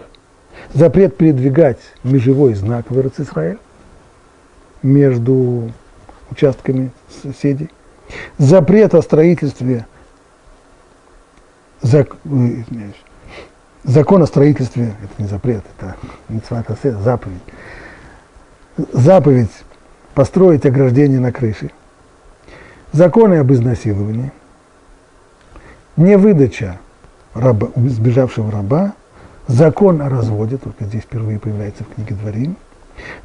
[0.74, 3.58] запрет передвигать межевой знак в Израиль
[4.82, 5.70] между
[6.30, 6.90] участками
[7.22, 7.70] соседей,
[8.38, 9.86] запрет о строительстве
[11.82, 12.62] зак, э,
[13.84, 15.96] закон о строительстве, это не запрет, это
[17.00, 17.42] заповедь.
[18.92, 19.50] Заповедь
[20.16, 21.70] построить ограждение на крыше.
[22.92, 24.32] Законы об изнасиловании.
[25.98, 26.78] Невыдача
[27.34, 28.94] раба, сбежавшего раба.
[29.46, 32.56] Закон о разводе, только здесь впервые появляется в книге Дворим.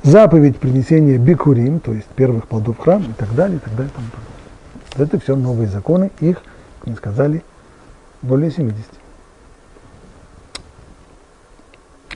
[0.03, 3.89] Заповедь принесения бикурим, то есть первых плодов храма и так далее, и так далее.
[3.89, 4.03] И так
[4.97, 5.07] далее.
[5.07, 6.43] Это все новые законы, их,
[6.79, 7.41] как мы сказали,
[8.21, 8.77] более 70.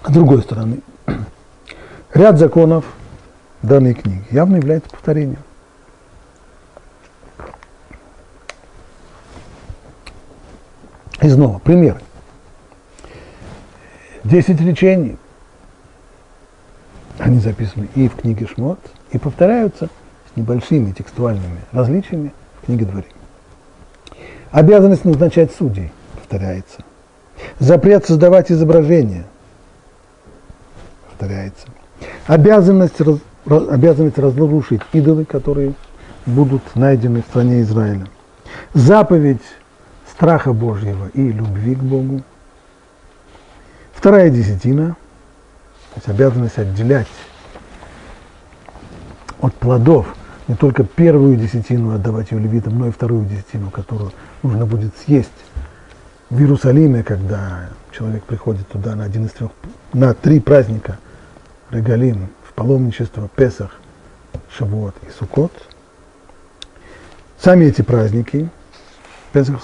[0.06, 0.82] С другой стороны,
[2.14, 2.84] ряд законов
[3.66, 5.40] данной книги явно является повторением.
[11.22, 12.02] И снова, примеры.
[14.24, 15.18] Десять речений,
[17.20, 18.80] они записаны и в книге Шмот,
[19.12, 19.90] и повторяются
[20.32, 23.10] с небольшими текстуальными различиями в книге Дворим.
[24.52, 26.84] Обязанность назначать судей повторяется.
[27.60, 29.26] Запрет создавать изображения
[31.08, 31.68] повторяется.
[32.28, 35.74] Обязанность, раз, обязанность разрушить идолы, которые
[36.26, 38.08] будут найдены в стране Израиля.
[38.74, 39.42] Заповедь
[40.10, 42.22] страха Божьего и любви к Богу.
[43.94, 44.96] Вторая десятина,
[45.94, 47.08] то есть обязанность отделять
[49.40, 50.08] от плодов
[50.48, 54.12] не только первую десятину отдавать ее левитам, но и вторую десятину, которую
[54.44, 55.32] нужно будет съесть
[56.30, 59.52] в Иерусалиме, когда человек приходит туда на один из трех,
[59.94, 61.00] на три праздника
[61.72, 63.72] Регалим, паломничество, Песах,
[64.50, 65.52] Шавуот и Сукот.
[67.38, 68.50] Сами эти праздники,
[69.34, 69.62] Песах,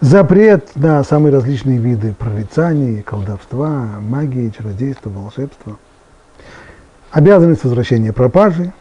[0.00, 5.76] запрет на самые различные виды прорицаний, колдовства, магии, чародейства, волшебства,
[7.10, 8.72] обязанность возвращения пропажи,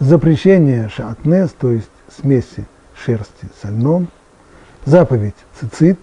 [0.00, 4.08] запрещение шатнес, то есть смеси шерсти со льном,
[4.84, 6.00] заповедь цицит,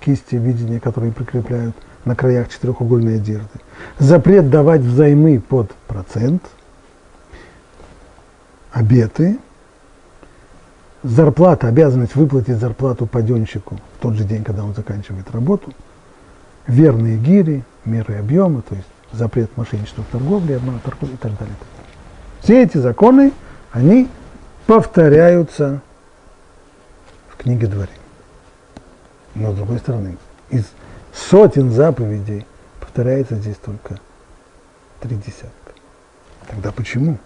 [0.00, 1.74] кисти видения, которые прикрепляют
[2.06, 3.60] на краях четырехугольной одежды,
[3.98, 6.42] запрет давать взаймы под процент,
[8.72, 9.38] обеты,
[11.02, 15.72] зарплата, обязанность выплатить зарплату паденщику в тот же день, когда он заканчивает работу,
[16.66, 21.54] верные гири, меры объема, то есть запрет мошенничества в торговле, обмана торговли и так далее.
[22.40, 23.32] Все эти законы,
[23.72, 24.08] они
[24.66, 25.80] повторяются
[27.30, 27.90] в книге Дворим.
[29.34, 30.16] Но с другой стороны,
[30.50, 30.64] из
[31.16, 32.46] сотен заповедей
[32.80, 33.98] повторяется здесь только
[35.00, 35.72] три десятка.
[36.48, 37.18] Тогда почему?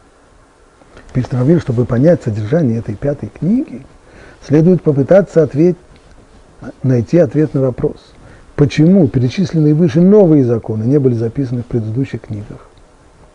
[1.13, 3.85] Пишет чтобы понять содержание этой пятой книги,
[4.47, 5.79] следует попытаться ответить,
[6.83, 7.97] найти ответ на вопрос.
[8.57, 12.69] почему перечисленные выше новые законы не были записаны в предыдущих книгах.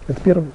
[0.08, 0.52] Это первое.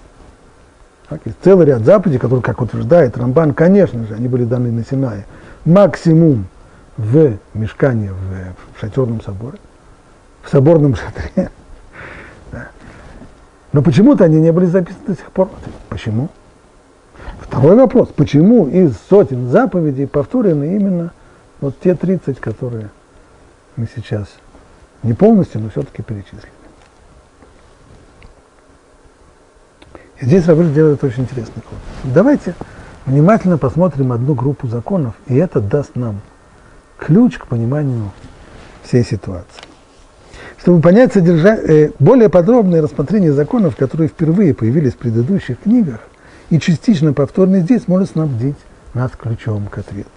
[1.08, 4.84] Так, есть целый ряд заповедей, которые, как утверждает Рамбан, конечно же, они были даны на
[4.84, 5.26] Синае.
[5.64, 6.46] Максимум
[6.96, 9.58] в мешкане в, в шатерном соборе,
[10.42, 11.50] в соборном шатре.
[13.72, 15.50] Но почему-то они не были записаны до сих пор.
[15.88, 16.28] Почему?
[17.40, 18.08] Второй вопрос.
[18.14, 21.12] Почему из сотен заповедей повторены именно
[21.60, 22.90] вот те 30, которые
[23.76, 24.28] мы сейчас
[25.02, 26.52] не полностью, но все-таки перечислили?
[30.20, 31.78] И здесь Рабыш делает очень интересный ход.
[32.04, 32.54] Давайте
[33.06, 36.20] внимательно посмотрим одну группу законов, и это даст нам
[36.98, 38.10] ключ к пониманию
[38.82, 39.69] всей ситуации.
[40.60, 46.00] Чтобы понять содержание, э, более подробное рассмотрение законов, которые впервые появились в предыдущих книгах
[46.50, 48.56] и частично повторны здесь, может снабдить
[48.92, 50.10] нас ключом к ответу.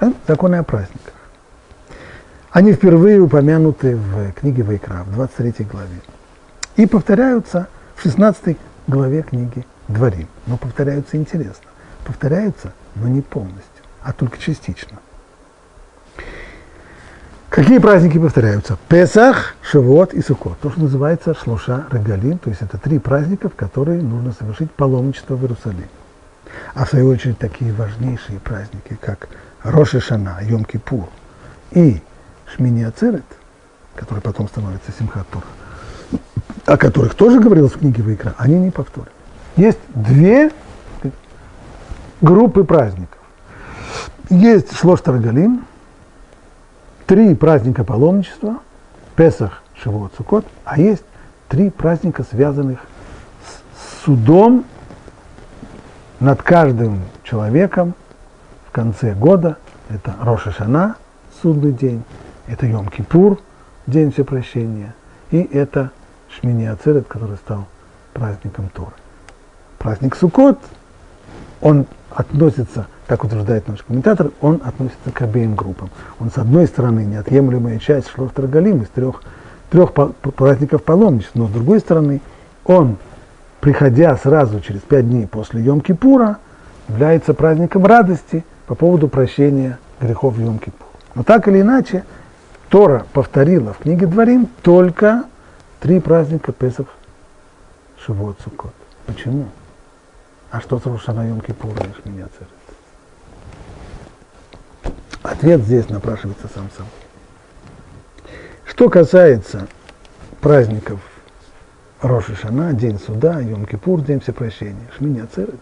[0.00, 0.12] А?
[0.26, 1.12] Законы о праздниках.
[2.50, 6.00] Они впервые упомянуты в книге Вайкра, в 23 главе.
[6.76, 10.28] И повторяются в 16 главе книги Дворим.
[10.46, 11.68] Но повторяются интересно.
[12.04, 14.98] Повторяются, но не полностью, а только частично.
[17.52, 18.78] Какие праздники повторяются?
[18.88, 20.58] Песах, Шавуот и Сукот.
[20.60, 25.36] То, что называется Шлуша Регалим, то есть это три праздника, в которые нужно совершить паломничество
[25.36, 25.88] в Иерусалим.
[26.74, 29.28] А в свою очередь такие важнейшие праздники, как
[29.62, 31.10] Роша Шана, Йом Кипур
[31.72, 32.00] и
[32.56, 33.26] Шмини Ацерет,
[33.96, 35.44] который потом становится Симхат Тура,
[36.64, 39.12] о которых тоже говорилось в книге Вайкра, они не повторяют.
[39.56, 40.50] Есть две
[42.22, 43.18] группы праздников.
[44.30, 45.66] Есть Шлош Таргалим,
[47.06, 48.58] три праздника паломничества,
[49.16, 51.04] Песах, Шивот, Сукот, а есть
[51.48, 52.80] три праздника, связанных
[53.44, 54.64] с судом
[56.20, 57.94] над каждым человеком
[58.68, 59.58] в конце года.
[59.88, 60.96] Это Роша Шана,
[61.42, 62.02] судный день,
[62.46, 63.38] это Йом-Кипур,
[63.86, 64.94] день всепрощения,
[65.30, 65.90] и это
[66.30, 67.66] Шмини Ацерет, который стал
[68.12, 68.92] праздником Торы.
[69.78, 70.58] Праздник Сукот,
[71.60, 75.90] он относится так утверждает наш комментатор, он относится к обеим группам.
[76.18, 79.22] Он, с одной стороны, неотъемлемая часть Шлоштар Галим из трех,
[79.68, 82.22] трех праздников паломничества, но с другой стороны,
[82.64, 82.96] он,
[83.60, 86.36] приходя сразу через пять дней после Йом-Кипура,
[86.88, 90.86] является праздником радости по поводу прощения грехов Йом-Кипур.
[91.14, 92.04] Но так или иначе,
[92.70, 95.24] Тора повторила в книге Дворим только
[95.80, 96.86] три праздника Песах,
[97.98, 98.72] Шивот, Суккот.
[99.04, 99.48] Почему?
[100.50, 102.48] А что с Рошана Йом-Кипура и Шминяцерет?
[105.22, 106.90] Ответ здесь напрашивается сам собой.
[108.64, 109.68] Что касается
[110.40, 111.00] праздников
[112.00, 115.60] Роши Шана, День суда, Йом-Кипур, День всепрощения, Шминя Церет,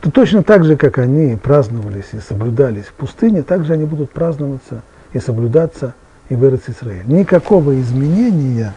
[0.00, 4.10] то точно так же, как они праздновались и соблюдались в пустыне, так же они будут
[4.10, 5.94] праздноваться и соблюдаться
[6.28, 7.06] и в Эрец Исраиль.
[7.06, 8.74] Никакого изменения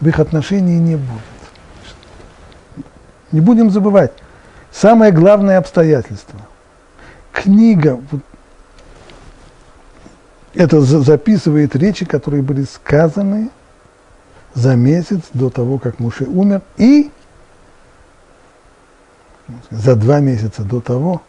[0.00, 2.84] в их отношении не будет.
[3.32, 4.12] Не будем забывать,
[4.70, 6.38] самое главное обстоятельство.
[7.32, 8.00] Книга,
[10.56, 13.50] это записывает речи, которые были сказаны
[14.54, 17.10] за месяц до того, как Муше умер, и
[19.70, 21.22] за два месяца до того,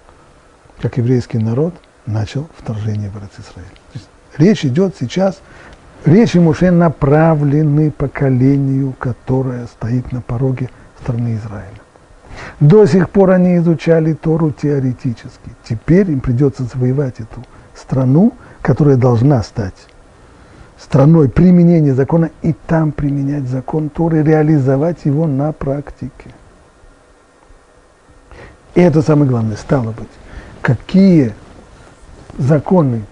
[0.82, 1.74] как еврейский народ
[2.06, 4.08] начал вторжение в Израиль.
[4.38, 5.40] Речь идет сейчас,
[6.06, 10.70] речи Муше направлены поколению, которое стоит на пороге
[11.02, 11.82] страны Израиля.
[12.60, 15.52] До сих пор они изучали Тору теоретически.
[15.68, 17.44] Теперь им придется завоевать эту
[17.76, 18.34] страну,
[18.68, 19.88] которая должна стать
[20.78, 26.32] страной применения закона, и там применять закон Торы, реализовать его на практике.
[28.76, 30.10] И это самое главное, стало быть,
[30.62, 31.34] какие
[32.38, 33.04] законы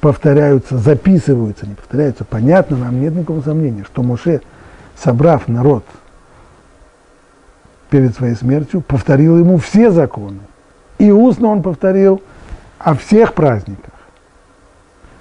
[0.00, 4.40] повторяются, записываются, не повторяются, понятно, нам нет никакого сомнения, что Моше,
[4.96, 5.84] собрав народ
[7.88, 10.40] перед своей смертью, повторил ему все законы.
[10.98, 12.20] И устно он повторил
[12.80, 13.92] о всех праздниках.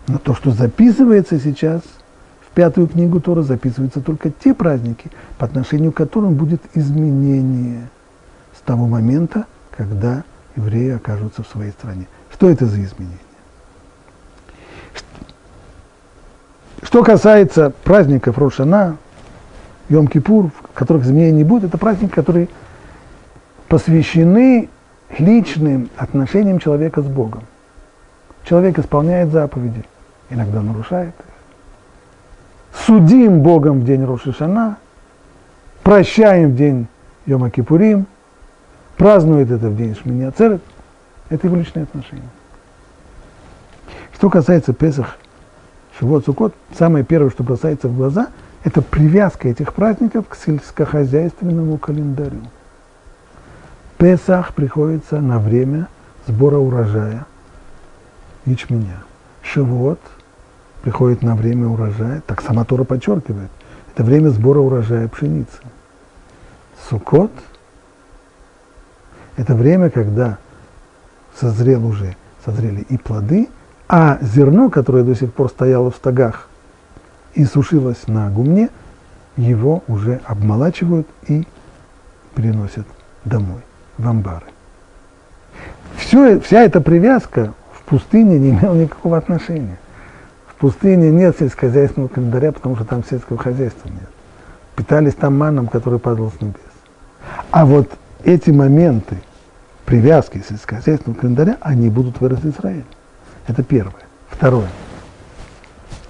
[0.08, 1.82] Но то, что записывается сейчас
[2.40, 7.90] в пятую книгу Тора, записываются только те праздники, по отношению к которым будет изменение
[8.58, 10.24] с того момента, когда
[10.56, 12.08] евреи окажутся в своей стране.
[12.32, 13.20] Что это за изменение?
[16.82, 18.98] Что касается праздников Рошана,
[19.90, 22.48] Йом-Кипур, которых изменений не будет, это праздники, которые
[23.68, 24.70] посвящены
[25.18, 27.44] личным отношениям человека с Богом.
[28.46, 29.84] Человек исполняет заповеди–
[30.30, 31.26] иногда нарушает их.
[32.86, 34.78] Судим Богом в день Рошишана,
[35.84, 36.88] прощаем в день
[37.26, 38.06] Йома Кипурим,
[38.98, 40.62] празднует это в день Шмини Ацерет.
[41.30, 42.30] Это его личные отношения.
[44.14, 45.18] Что касается Песах,
[46.00, 48.28] Шивот, Сукот, самое первое, что бросается в глаза,
[48.64, 52.42] это привязка этих праздников к сельскохозяйственному календарю.
[53.98, 55.88] Песах приходится на время
[56.28, 57.26] сбора урожая
[58.46, 59.04] ячменя.
[59.42, 60.00] Шивот
[60.88, 63.50] приходит на время урожая, так сама Тора подчеркивает,
[63.94, 65.60] это время сбора урожая пшеницы.
[66.88, 67.30] Сукот–
[69.36, 70.38] это время, когда
[71.38, 72.16] созрел уже,
[72.46, 73.50] созрели и плоды,
[73.90, 76.48] а зерно, которое до сих пор стояло в стогах
[77.34, 78.70] и сушилось на гумне,
[79.36, 81.46] его уже обмолачивают и
[82.34, 82.88] приносят
[83.26, 83.60] домой,
[83.98, 84.46] в амбары.
[85.98, 89.78] Все, вся эта привязка в пустыне не имела никакого отношения.
[90.60, 94.10] Пустыне нет сельскохозяйственного календаря, потому что там сельского хозяйства нет.
[94.76, 96.56] Питались там маном, который падал с небес.
[97.52, 97.90] А вот
[98.24, 99.18] эти моменты
[99.86, 102.86] привязки сельскохозяйственного календаря, они будут в Израиле.
[103.48, 103.94] Это первое.
[104.30, 104.68] Второе.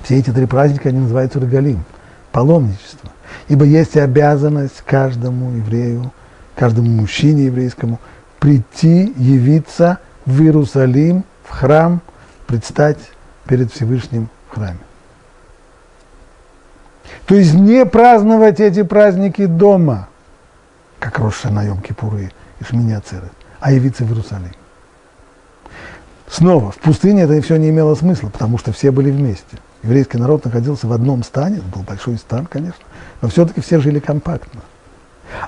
[0.03, 1.83] Все эти три праздника, они называются регалим,
[2.31, 3.11] паломничество.
[3.49, 6.11] Ибо есть обязанность каждому еврею,
[6.55, 7.99] каждому мужчине еврейскому
[8.39, 12.01] прийти, явиться в Иерусалим, в храм,
[12.47, 12.99] предстать
[13.45, 14.79] перед Всевышним храме.
[17.25, 20.07] То есть не праздновать эти праздники дома,
[20.99, 24.51] как Роша на Йом-Кипуры и Шминя Церет, а явиться в Иерусалим.
[26.29, 29.57] Снова, в пустыне это все не имело смысла, потому что все были вместе.
[29.83, 32.83] Еврейский народ находился в одном стане, это был большой стан, конечно,
[33.21, 34.61] но все-таки все жили компактно.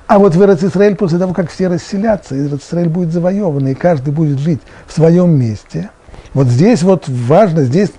[0.07, 4.39] А вот в Израиль после того, как все расселятся, Израиль будет завоеван, и каждый будет
[4.39, 5.89] жить в своем месте.
[6.33, 7.91] Вот здесь вот важно, здесь,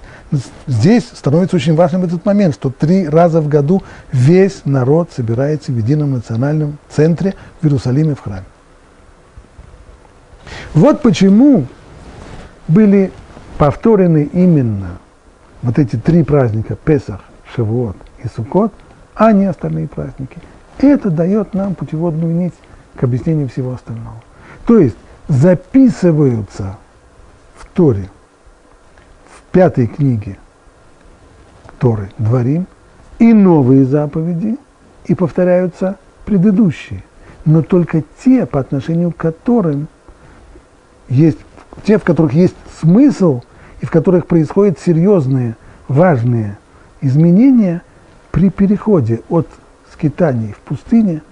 [0.67, 5.77] здесь становится очень важным этот момент, что три раза в году весь народ собирается в
[5.77, 8.45] едином национальном центре в Иерусалиме в храме.
[10.75, 11.67] Вот почему
[12.69, 13.13] были
[13.59, 14.99] повторены именно
[15.63, 17.21] вот эти три праздника Песах,
[17.55, 18.73] Шавуот и Суккот,
[19.15, 20.39] а не остальные праздники.
[20.79, 22.55] Это дает нам путеводную нить
[22.97, 24.23] к объяснению всего остального.
[24.67, 24.97] То есть
[25.29, 26.77] записываются
[27.57, 28.09] в Торе,
[29.53, 30.39] пятой книге
[31.79, 32.67] Торы Дворим,
[33.19, 34.57] и новые заповеди,
[35.07, 37.03] и повторяются предыдущие,
[37.45, 39.89] но только те, по отношению к которым
[41.09, 41.39] есть
[41.85, 43.43] те, в которых есть смысл
[43.81, 45.57] и в которых происходят серьезные,
[45.89, 46.59] важные
[47.01, 47.83] изменения
[48.31, 49.49] при переходе от
[49.93, 51.23] скитаний в пустыне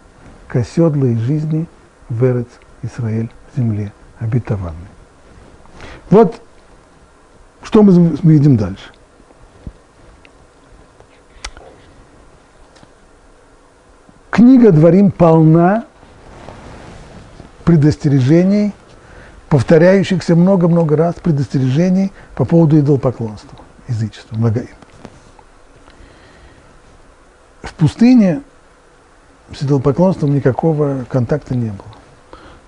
[0.47, 1.66] к оседлой жизни
[2.09, 2.49] в Эрец
[2.83, 4.75] Израиль, земле обетованной.
[6.11, 6.41] Вот
[7.62, 8.90] что мы видим дальше.
[14.30, 15.84] Книга Дворим полна
[17.64, 18.72] предостережений
[19.48, 24.68] повторяющихся много-много раз предостережений по поводу идолопоклонства, язычества, многоим.
[27.62, 28.42] В пустыне
[29.52, 31.88] с идолопоклонством никакого контакта не было.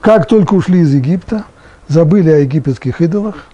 [0.01, 1.45] Как только ушли из Египта,
[1.89, 3.47] забыли о египетских идолах,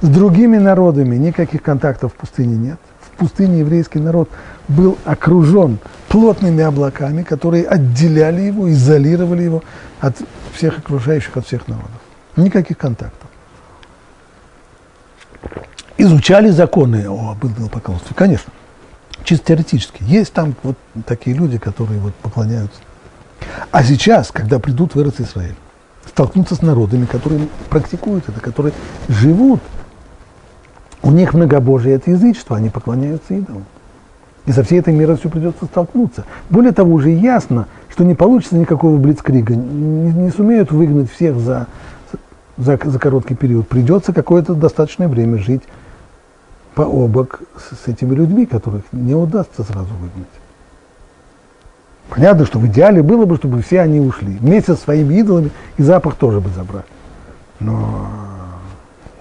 [0.00, 2.78] с другими народами никаких контактов в пустыне нет.
[3.00, 4.30] В пустыне еврейский народ
[4.68, 5.78] был окружен
[6.08, 9.62] плотными облаками, которые отделяли его, изолировали его
[10.00, 10.16] от
[10.54, 12.00] всех окружающих, от всех народов.
[12.36, 13.28] Никаких контактов.
[15.98, 18.52] Изучали законы о идолопоклонстве, конечно,
[19.22, 20.02] чисто теоретически.
[20.02, 20.76] Есть там вот
[21.06, 22.80] такие люди, которые вот поклоняются.
[23.70, 25.56] А сейчас, когда придут в Израиль,
[26.10, 28.74] столкнутся с народами, которые практикуют это, которые
[29.08, 29.60] живут,
[31.02, 33.64] у них многобожие– это язычество, они поклоняются идолам.
[34.46, 36.24] И со всей этой меростью придется столкнуться.
[36.50, 41.66] Более того, уже ясно, что не получится никакого блицкрига, не, не сумеют выгнать всех за
[42.60, 45.62] за, за короткий период, придется какое-то достаточное время жить
[46.74, 50.28] по обок с, с этими людьми, которых не удастся сразу выгнать.
[52.10, 54.36] Понятно, что в идеале было бы, чтобы все они ушли.
[54.38, 56.84] Вместе со своими идолами и запах тоже бы забрали.
[57.60, 58.08] Но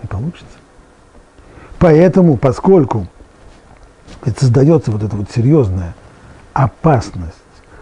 [0.01, 0.45] не получится.
[1.77, 3.07] Поэтому, поскольку
[4.37, 5.95] создается вот эта вот серьезная
[6.53, 7.35] опасность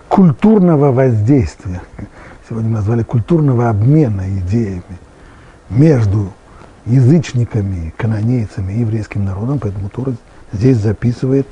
[0.10, 1.82] культурного воздействия,
[2.49, 4.84] сегодня назвали культурного обмена идеями,
[5.70, 6.32] между
[6.86, 10.14] язычниками, канонейцами и еврейским народом, поэтому Тора
[10.51, 11.47] здесь записывает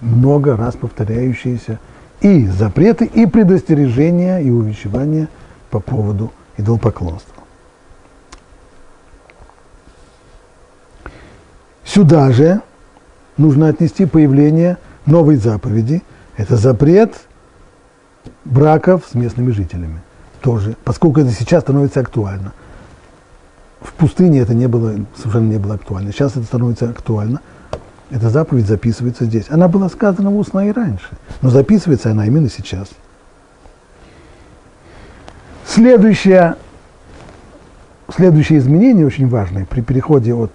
[0.00, 1.78] много раз повторяющиеся
[2.24, 5.28] и запреты, и предостережения, и увещевания
[5.70, 7.44] по поводу идолопоклонства.
[11.84, 12.62] Сюда же
[13.36, 16.02] нужно отнести появление новой заповеди.
[16.36, 17.14] Это запрет
[18.44, 20.00] браков с местными жителями.
[20.40, 22.52] Тоже, поскольку это сейчас становится актуально–
[23.84, 26.10] в пустыне это не было, совершенно не было актуально.
[26.10, 27.42] Сейчас это становится актуально.
[28.14, 29.46] Эта заповедь записывается здесь.
[29.50, 31.08] Она была сказана устно и раньше,
[31.42, 32.90] но записывается она именно сейчас.
[35.66, 36.54] Следующее,
[38.08, 40.52] следующее изменение очень важное при переходе от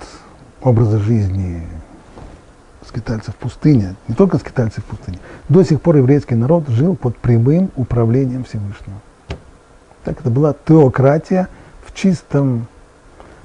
[0.61, 1.67] образа жизни
[2.87, 7.17] скитальцев в пустыне, не только скитальцев в пустыне, до сих пор еврейский народ жил под
[7.17, 9.01] прямым управлением Всевышнего.
[10.05, 11.49] Так это была теократия
[11.85, 12.67] в чистом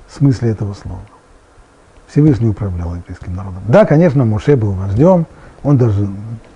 [0.09, 1.03] смысле этого слова.
[2.15, 3.61] Всевышний управлял еврейским народом.
[3.67, 5.27] Да, конечно, Моше был вождем,
[5.65, 6.09] он даже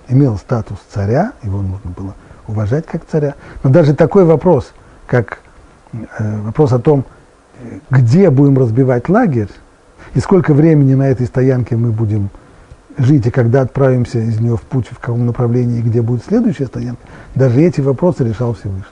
[0.07, 2.15] имел статус царя, его нужно было
[2.47, 3.35] уважать как царя.
[3.61, 4.71] Но даже такой вопрос,
[5.05, 5.39] как
[5.91, 7.03] э, вопрос о том,
[7.89, 9.49] где будем разбивать лагерь,
[10.13, 12.29] и сколько времени на этой стоянке мы будем
[12.97, 16.67] жить, и когда отправимся из нее в путь, в каком направлении, и где будет следующая
[16.67, 17.01] стоянка,
[17.35, 18.85] даже эти вопросы решал Всевышний.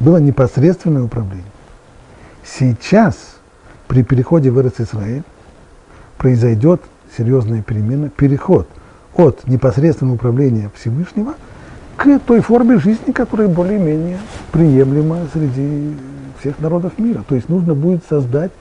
[0.00, 1.44] Было непосредственное управление.
[2.42, 3.14] Сейчас–
[3.88, 5.24] при переходе в Израиль
[6.18, 6.82] произойдет
[7.16, 8.68] серьезная перемена, переход
[9.14, 11.34] от непосредственного управления Всевышнего
[11.96, 14.18] к той форме жизни, которая более-менее
[14.52, 15.96] приемлема среди
[16.38, 17.24] всех народов мира.
[17.28, 18.52] То есть нужно будет создать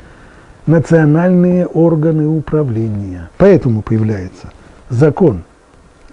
[0.66, 3.30] национальные органы управления.
[3.38, 4.52] Поэтому появляется
[4.90, 5.44] закон,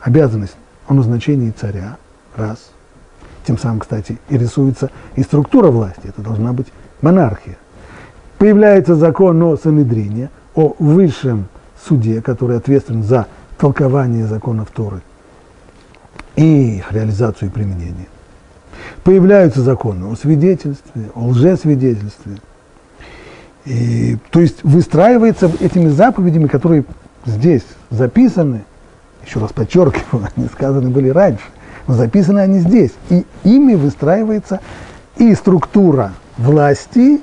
[0.00, 0.56] обязанность
[0.86, 1.96] о назначении царя,
[2.36, 2.70] раз.
[3.46, 6.02] Тем самым, кстати, и рисуется и структура власти.
[6.04, 6.66] Это должна быть
[7.00, 7.56] монархия
[8.38, 11.46] появляется закон о Санедрине, о высшем
[11.86, 13.26] суде, который ответственен за
[13.58, 15.00] толкование законов Торы
[16.36, 18.08] и их реализацию и применение.
[19.02, 22.38] Появляются законы о свидетельстве, о лжесвидетельстве.
[23.64, 26.84] И, то есть выстраивается этими заповедями, которые
[27.24, 28.64] здесь записаны,
[29.24, 31.44] еще раз подчеркиваю, они сказаны были раньше,
[31.86, 32.92] но записаны они здесь.
[33.10, 34.60] И ими выстраивается
[35.16, 37.20] и структура власти,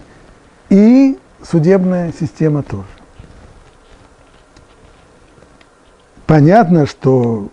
[0.71, 2.87] и судебная система тоже.
[6.25, 7.49] Понятно, что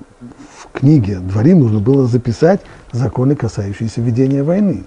[0.57, 2.61] в книге Дворим нужно было записать
[2.93, 4.85] законы, касающиеся ведения войны.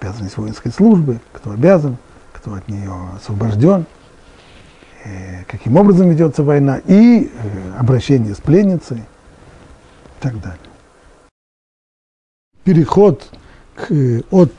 [0.00, 1.98] Обязанность воинской службы, кто обязан,
[2.32, 3.84] кто от нее освобожден,
[5.04, 10.58] э, каким образом ведется война, и э, обращение с пленницей и так далее.
[12.64, 13.28] Переход
[13.74, 14.52] к, э, от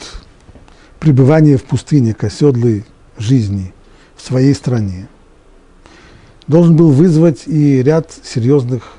[1.01, 2.85] пребывание в пустыне к оседлой
[3.17, 3.73] жизни
[4.15, 5.07] в своей стране
[6.47, 8.93] должен был вызвать и ряд серьезных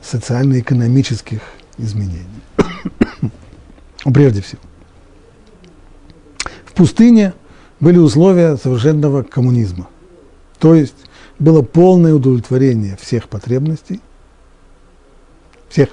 [0.00, 1.42] социально-экономических
[1.76, 2.24] изменений.
[4.04, 4.62] Прежде всего.
[6.64, 7.34] В пустыне
[7.78, 9.88] были условия совершенного коммунизма.
[10.58, 10.96] То есть
[11.38, 14.00] было полное удовлетворение всех потребностей,
[15.68, 15.90] всех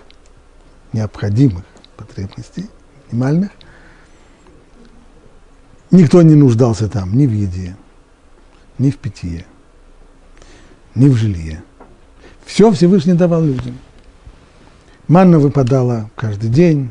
[0.93, 1.65] необходимых
[1.97, 2.69] потребностей,
[3.11, 3.49] минимальных,
[5.93, 7.75] Никто не нуждался там ни в еде,
[8.79, 9.45] ни в питье,
[10.95, 11.61] ни в жилье.
[12.45, 13.77] Все Всевышний давал людям.
[15.07, 16.89] Манна выпадала каждый день,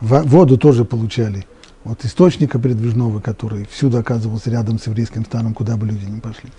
[0.00, 1.44] воду тоже получали
[1.84, 6.50] от источника передвижного, который всюду оказывался рядом с еврейским станом, куда бы люди ни пошли.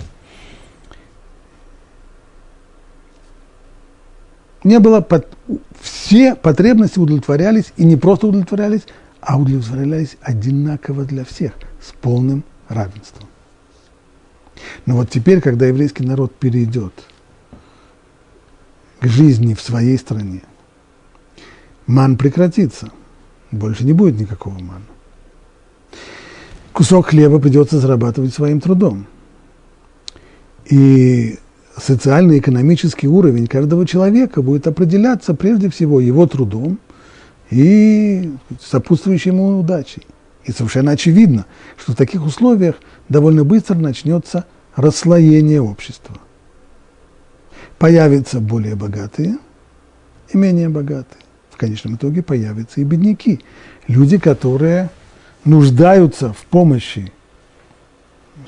[4.66, 5.26] Не было, под...
[5.80, 8.82] все потребности удовлетворялись, и не просто удовлетворялись,
[9.22, 13.30] а удовлетворялись одинаково для всех, с полным равенством.
[14.86, 16.94] Но вот теперь, когда еврейский народ перейдет
[19.00, 20.42] к жизни в своей стране,
[21.86, 22.92] ман прекратится,
[23.52, 24.86] больше не будет никакого мана.
[26.74, 29.06] Кусок хлеба придется зарабатывать своим трудом.
[30.66, 31.38] И
[31.78, 36.80] социально-экономический уровень каждого человека будет определяться прежде всего его трудом–
[37.52, 40.08] и сопутствующей ему удачей.
[40.46, 41.46] И совершенно очевидно,
[41.78, 42.78] что в таких условиях
[43.10, 44.46] довольно быстро начнется
[44.76, 46.18] расслоение общества.
[47.78, 49.38] Появятся более богатые
[50.34, 51.22] и менее богатые.
[51.52, 53.42] В конечном итоге появятся и бедняки.
[53.88, 54.90] Люди, которые
[55.46, 57.12] нуждаются в помощи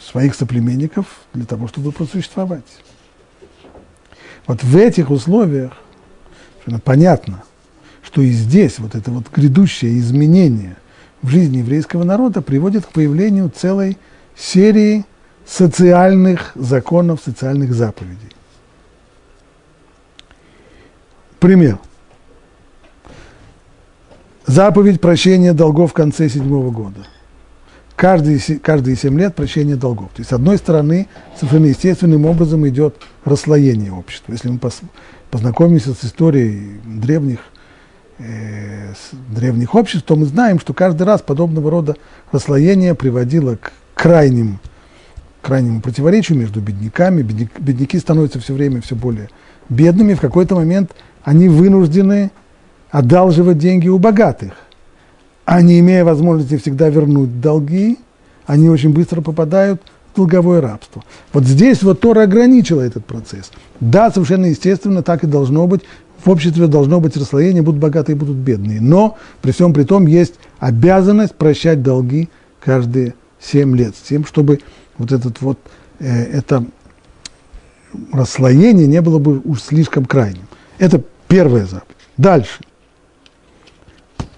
[0.02, 2.64] своих соплеменников для того, чтобы просуществовать.
[4.48, 5.74] Вот в этих условиях
[6.84, 7.44] понятно–
[8.14, 10.76] что и здесь вот это вот грядущее изменение
[11.24, 13.98] в жизни еврейского народа приводит к появлению целой
[14.36, 15.06] серии
[15.48, 18.30] социальных законов, социальных заповедей.
[21.40, 21.80] Пример.
[24.46, 27.08] Заповедь прощения долгов в конце седьмого года.
[27.96, 30.10] Каждые, каждые семь лет прощение долгов.
[30.10, 32.96] То есть, с одной стороны, совершенно естественным образом идет
[33.26, 34.34] расслоение общества.
[34.34, 34.60] Если мы
[35.32, 37.40] познакомимся с историей древних
[38.20, 38.94] э,
[39.30, 41.96] древних обществ, то мы знаем, что каждый раз подобного рода
[42.32, 44.60] расслоение приводило к крайним
[45.44, 47.22] крайнему противоречию между бедняками.
[47.22, 49.30] Бедняки становятся все время все более
[49.70, 50.14] бедными.
[50.16, 50.92] В какой-то момент
[51.24, 52.32] они вынуждены
[52.90, 54.54] одалживать деньги у богатых.
[55.46, 58.00] А не имея возможности всегда вернуть долги,
[58.46, 59.82] они очень быстро попадают
[60.14, 61.04] в долговое рабство.
[61.34, 63.52] Вот здесь вот Тора ограничила этот процесс.
[63.80, 65.82] Да, совершенно естественно, так и должно быть.
[66.24, 68.80] В обществе должно быть расслоение, будут богатые, будут бедные.
[68.80, 72.30] Но при всем при том есть обязанность прощать долги
[72.62, 74.60] каждые 7 лет, с тем, чтобы
[74.98, 75.60] вот этот вот,
[76.00, 76.66] э, это
[78.12, 80.48] расслоение не было бы уж слишком крайним.
[80.78, 81.98] Это первая заповедь.
[82.18, 82.62] Дальше.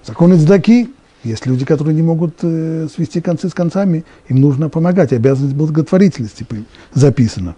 [0.05, 0.91] Законы цдаки.
[1.23, 5.11] Есть люди, которые не могут э, свести концы с концами, им нужно помогать.
[5.11, 6.45] Обязанность благотворительности
[6.93, 7.55] записана.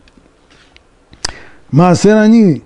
[1.72, 2.64] Маасер они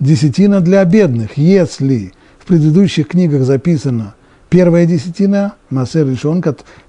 [0.00, 1.36] десятина для бедных.
[1.36, 4.14] Если в предыдущих книгах записано
[4.50, 6.42] первая десятина, Маасер решен,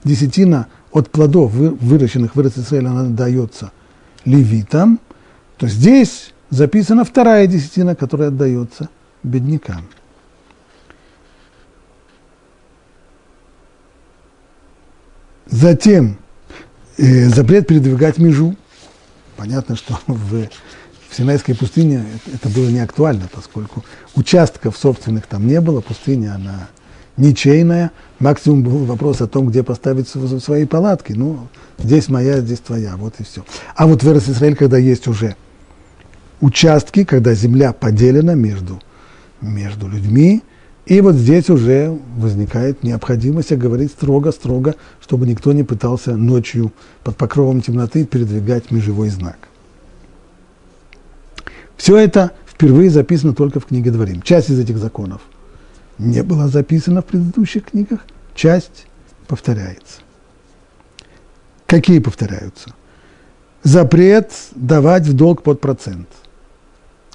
[0.03, 3.71] десятина от плодов, выращенных в Израиле, она дается
[4.23, 4.99] левитам,
[5.57, 8.89] то здесь записана вторая десятина, которая отдается
[9.23, 9.85] беднякам.
[15.47, 16.17] Затем
[16.97, 18.55] э, запрет передвигать межу.
[19.37, 20.47] Понятно, что в,
[21.15, 22.03] в Синайской пустыне
[22.33, 23.85] это было не актуально, поскольку
[24.15, 26.67] участков собственных там не было, пустыня она
[27.15, 27.91] ничейная.
[28.19, 31.13] Максимум был вопрос о том, где поставить свои палатки.
[31.13, 31.47] Ну,
[31.77, 33.45] здесь моя, здесь твоя, вот и все.
[33.77, 35.37] А вот в Израиль, когда есть уже
[36.41, 38.81] участки, когда земля поделена между,
[39.39, 40.43] между людьми,
[40.85, 46.73] и вот здесь уже возникает необходимость говорить строго-строго, чтобы никто не пытался ночью
[47.05, 49.37] под покровом темноты передвигать межевой знак.
[51.77, 54.21] Все это впервые записано только в книге Дворим.
[54.21, 55.21] Часть из этих законов–
[55.97, 58.01] не было записано в предыдущих книгах,
[58.33, 58.87] часть
[59.27, 60.01] повторяется.
[61.65, 62.73] Какие повторяются?
[63.63, 66.07] Запрет давать в долг под процент.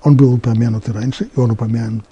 [0.02, 2.04] Он был упомянут и раньше, и он упомянут.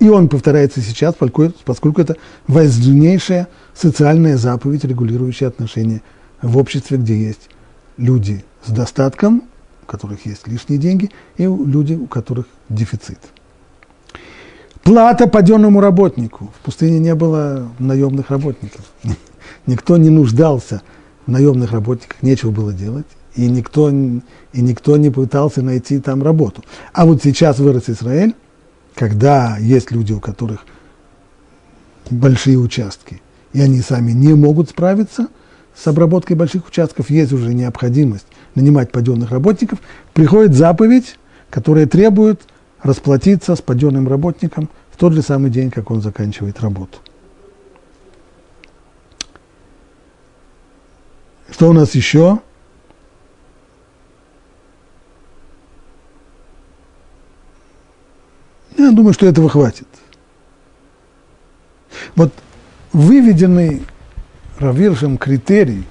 [0.00, 2.16] И он повторяется сейчас, поскольку это
[2.48, 6.02] важнейшая социальная заповедь, регулирующая отношения
[6.42, 7.48] в обществе, где есть
[7.96, 9.44] люди с достатком,
[9.84, 13.18] у которых есть лишние деньги, и люди, у которых дефицит.
[14.82, 16.52] Плата паденному работнику.
[16.58, 18.84] В пустыне не было наемных работников.
[19.66, 20.82] Никто не нуждался
[21.26, 23.06] в наемных работниках, нечего было делать.
[23.34, 26.62] И никто, и никто не пытался найти там работу.
[26.92, 28.36] А вот сейчас вырос Израиль,
[28.94, 30.64] когда есть люди, у которых
[32.10, 33.20] большие участки,
[33.52, 35.26] и они сами не могут справиться
[35.74, 39.78] с обработкой больших участков, есть уже необходимость нанимать паденных работников,
[40.12, 41.18] приходит заповедь,
[41.50, 42.40] которая требует–
[42.84, 46.98] расплатиться с паденным работником в тот же самый день, как он заканчивает работу.
[51.50, 52.40] Что у нас еще?
[58.76, 59.88] Я думаю, что этого хватит.
[62.14, 62.32] Вот
[62.92, 63.82] выведенный
[64.58, 65.84] Равиршем критерий,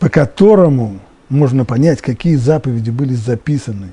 [0.00, 0.98] по которому
[1.28, 3.92] можно понять, какие заповеди были записаны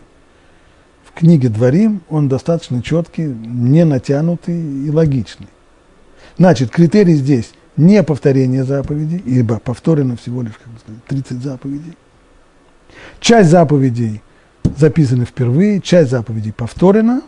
[1.18, 5.48] книге Дворим он достаточно четкий, не натянутый и логичный.
[6.38, 11.94] Значит, критерий здесь не повторение заповедей, ибо повторено всего лишь как бы сказать, 30 заповедей.
[13.20, 14.22] Часть заповедей
[14.78, 17.24] записаны впервые, часть заповедей повторена,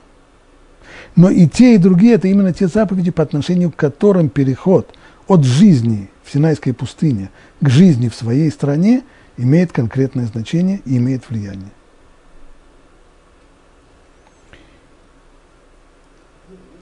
[1.15, 4.93] но и те, и другие– это именно те заповеди, по отношению к которым переход
[5.29, 7.29] от жизни в Синайской пустыне
[7.61, 9.03] к жизни в своей стране
[9.37, 11.69] имеет конкретное значение и имеет влияние.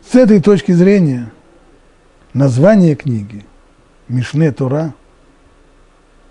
[0.10, 1.30] С этой точки зрения
[2.34, 3.45] название книги
[4.08, 4.95] Мишне Тора,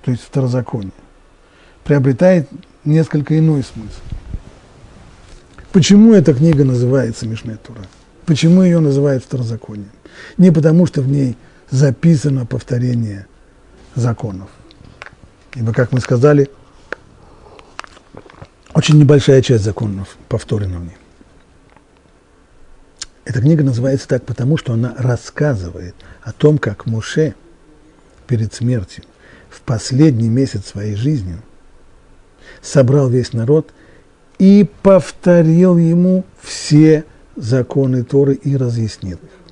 [0.02, 0.92] то есть Второзаконие,
[1.84, 2.48] приобретает
[2.84, 4.00] несколько иной смысл.
[5.70, 7.84] Почему эта книга называется Мишне Тора?
[8.24, 9.90] Почему ее называют Второзаконием?
[10.38, 11.36] Не потому, что в ней
[11.70, 13.26] записано повторение
[13.94, 14.48] законов.
[15.54, 16.50] Ибо, как мы сказали,
[18.74, 20.96] очень небольшая часть законов повторена в ней.
[23.24, 27.34] Эта книга называется так потому, что она рассказывает о том, как Муше
[28.26, 29.04] перед смертью
[29.48, 31.36] в последний месяц своей жизни
[32.62, 33.72] собрал весь народ
[34.38, 37.04] и повторил ему все
[37.34, 39.45] законы Торы и разъяснил их.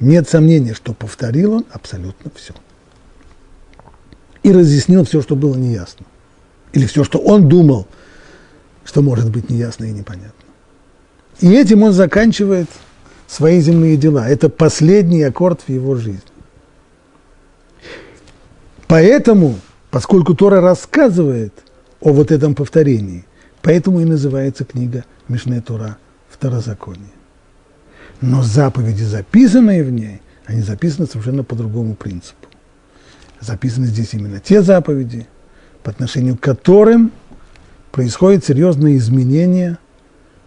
[0.00, 2.54] Нет сомнения, что повторил он абсолютно все.
[4.42, 6.06] И разъяснил все, что было неясно.
[6.72, 7.86] Или все, что он думал,
[8.84, 10.32] что может быть неясно и непонятно.
[11.40, 12.68] И этим он заканчивает–
[13.28, 14.28] свои земные дела.
[14.28, 16.20] Это последний аккорд в его жизни.
[18.88, 19.56] Поэтому
[19.90, 21.52] поскольку Тора рассказывает
[22.00, 23.24] о вот этом повторении,
[23.62, 25.98] поэтому и называется книга Мишне Тора
[26.30, 27.17] Второзаконие.
[28.20, 32.48] Но заповеди, записанные в ней, они записаны совершенно по другому принципу.
[33.40, 35.26] Записаны здесь именно те заповеди,
[35.82, 37.12] по отношению к которым
[37.92, 39.78] происходят серьезные изменения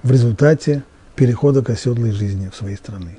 [0.04, 0.84] в результате
[1.16, 3.18] перехода к оседлой жизни в своей страны.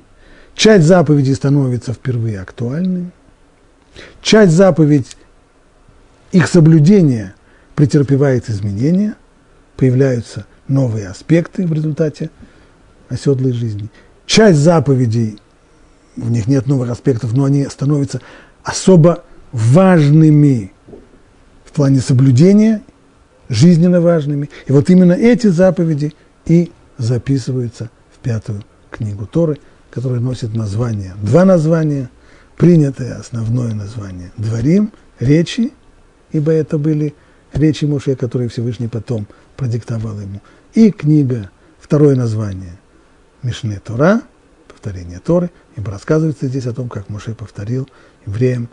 [0.55, 3.11] Часть заповедей становится впервые актуальной,
[4.21, 5.17] часть заповедь,
[6.31, 7.33] их соблюдения
[7.75, 9.15] претерпевает изменения,
[9.77, 12.29] появляются новые аспекты в результате
[13.09, 13.89] оседлой жизни.
[14.33, 15.37] Часть заповедей,
[16.15, 18.19] в них нет новых аспектов, но они становятся
[18.63, 20.73] особо важными
[21.63, 22.81] в плане соблюдения,
[23.47, 24.49] жизненно важными.
[24.65, 26.13] И вот именно эти заповеди
[26.47, 29.59] и записываются в пятую книгу Торы,
[29.91, 32.09] которая носит название, два названия,
[32.57, 35.73] принятое основное название– Дворим, речи,
[36.31, 37.13] ибо это были
[37.53, 39.27] речи Моше, которые Всевышний потом
[39.57, 40.41] продиктовал ему,
[40.73, 42.79] и книга, второе название–
[43.43, 44.21] Мишне Тора,
[44.67, 47.87] повторение Торы, ибо рассказывается здесь о том, как Моше повторил
[48.25, 48.69] евреям,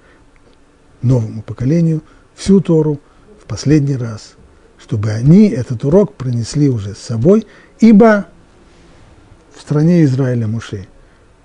[1.02, 2.02] новому поколению,
[2.34, 3.00] всю Тору
[3.42, 4.34] в последний раз,
[4.78, 7.46] чтобы они этот урок пронесли уже с собой,
[7.80, 8.26] ибо
[9.54, 10.86] в стране Израиля Муше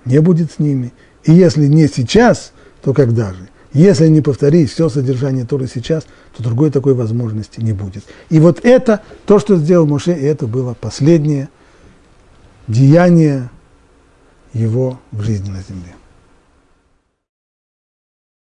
[0.05, 0.93] не будет с ними.
[1.23, 2.51] И если не сейчас,
[2.81, 3.49] то когда же?
[3.73, 6.05] Если не повторить все содержание Торы сейчас,
[6.35, 8.05] то другой такой возможности не будет.
[8.29, 11.49] И вот это, то, что сделал Моше, это было последнее
[12.67, 13.49] деяние
[14.53, 15.95] его в жизни на земле.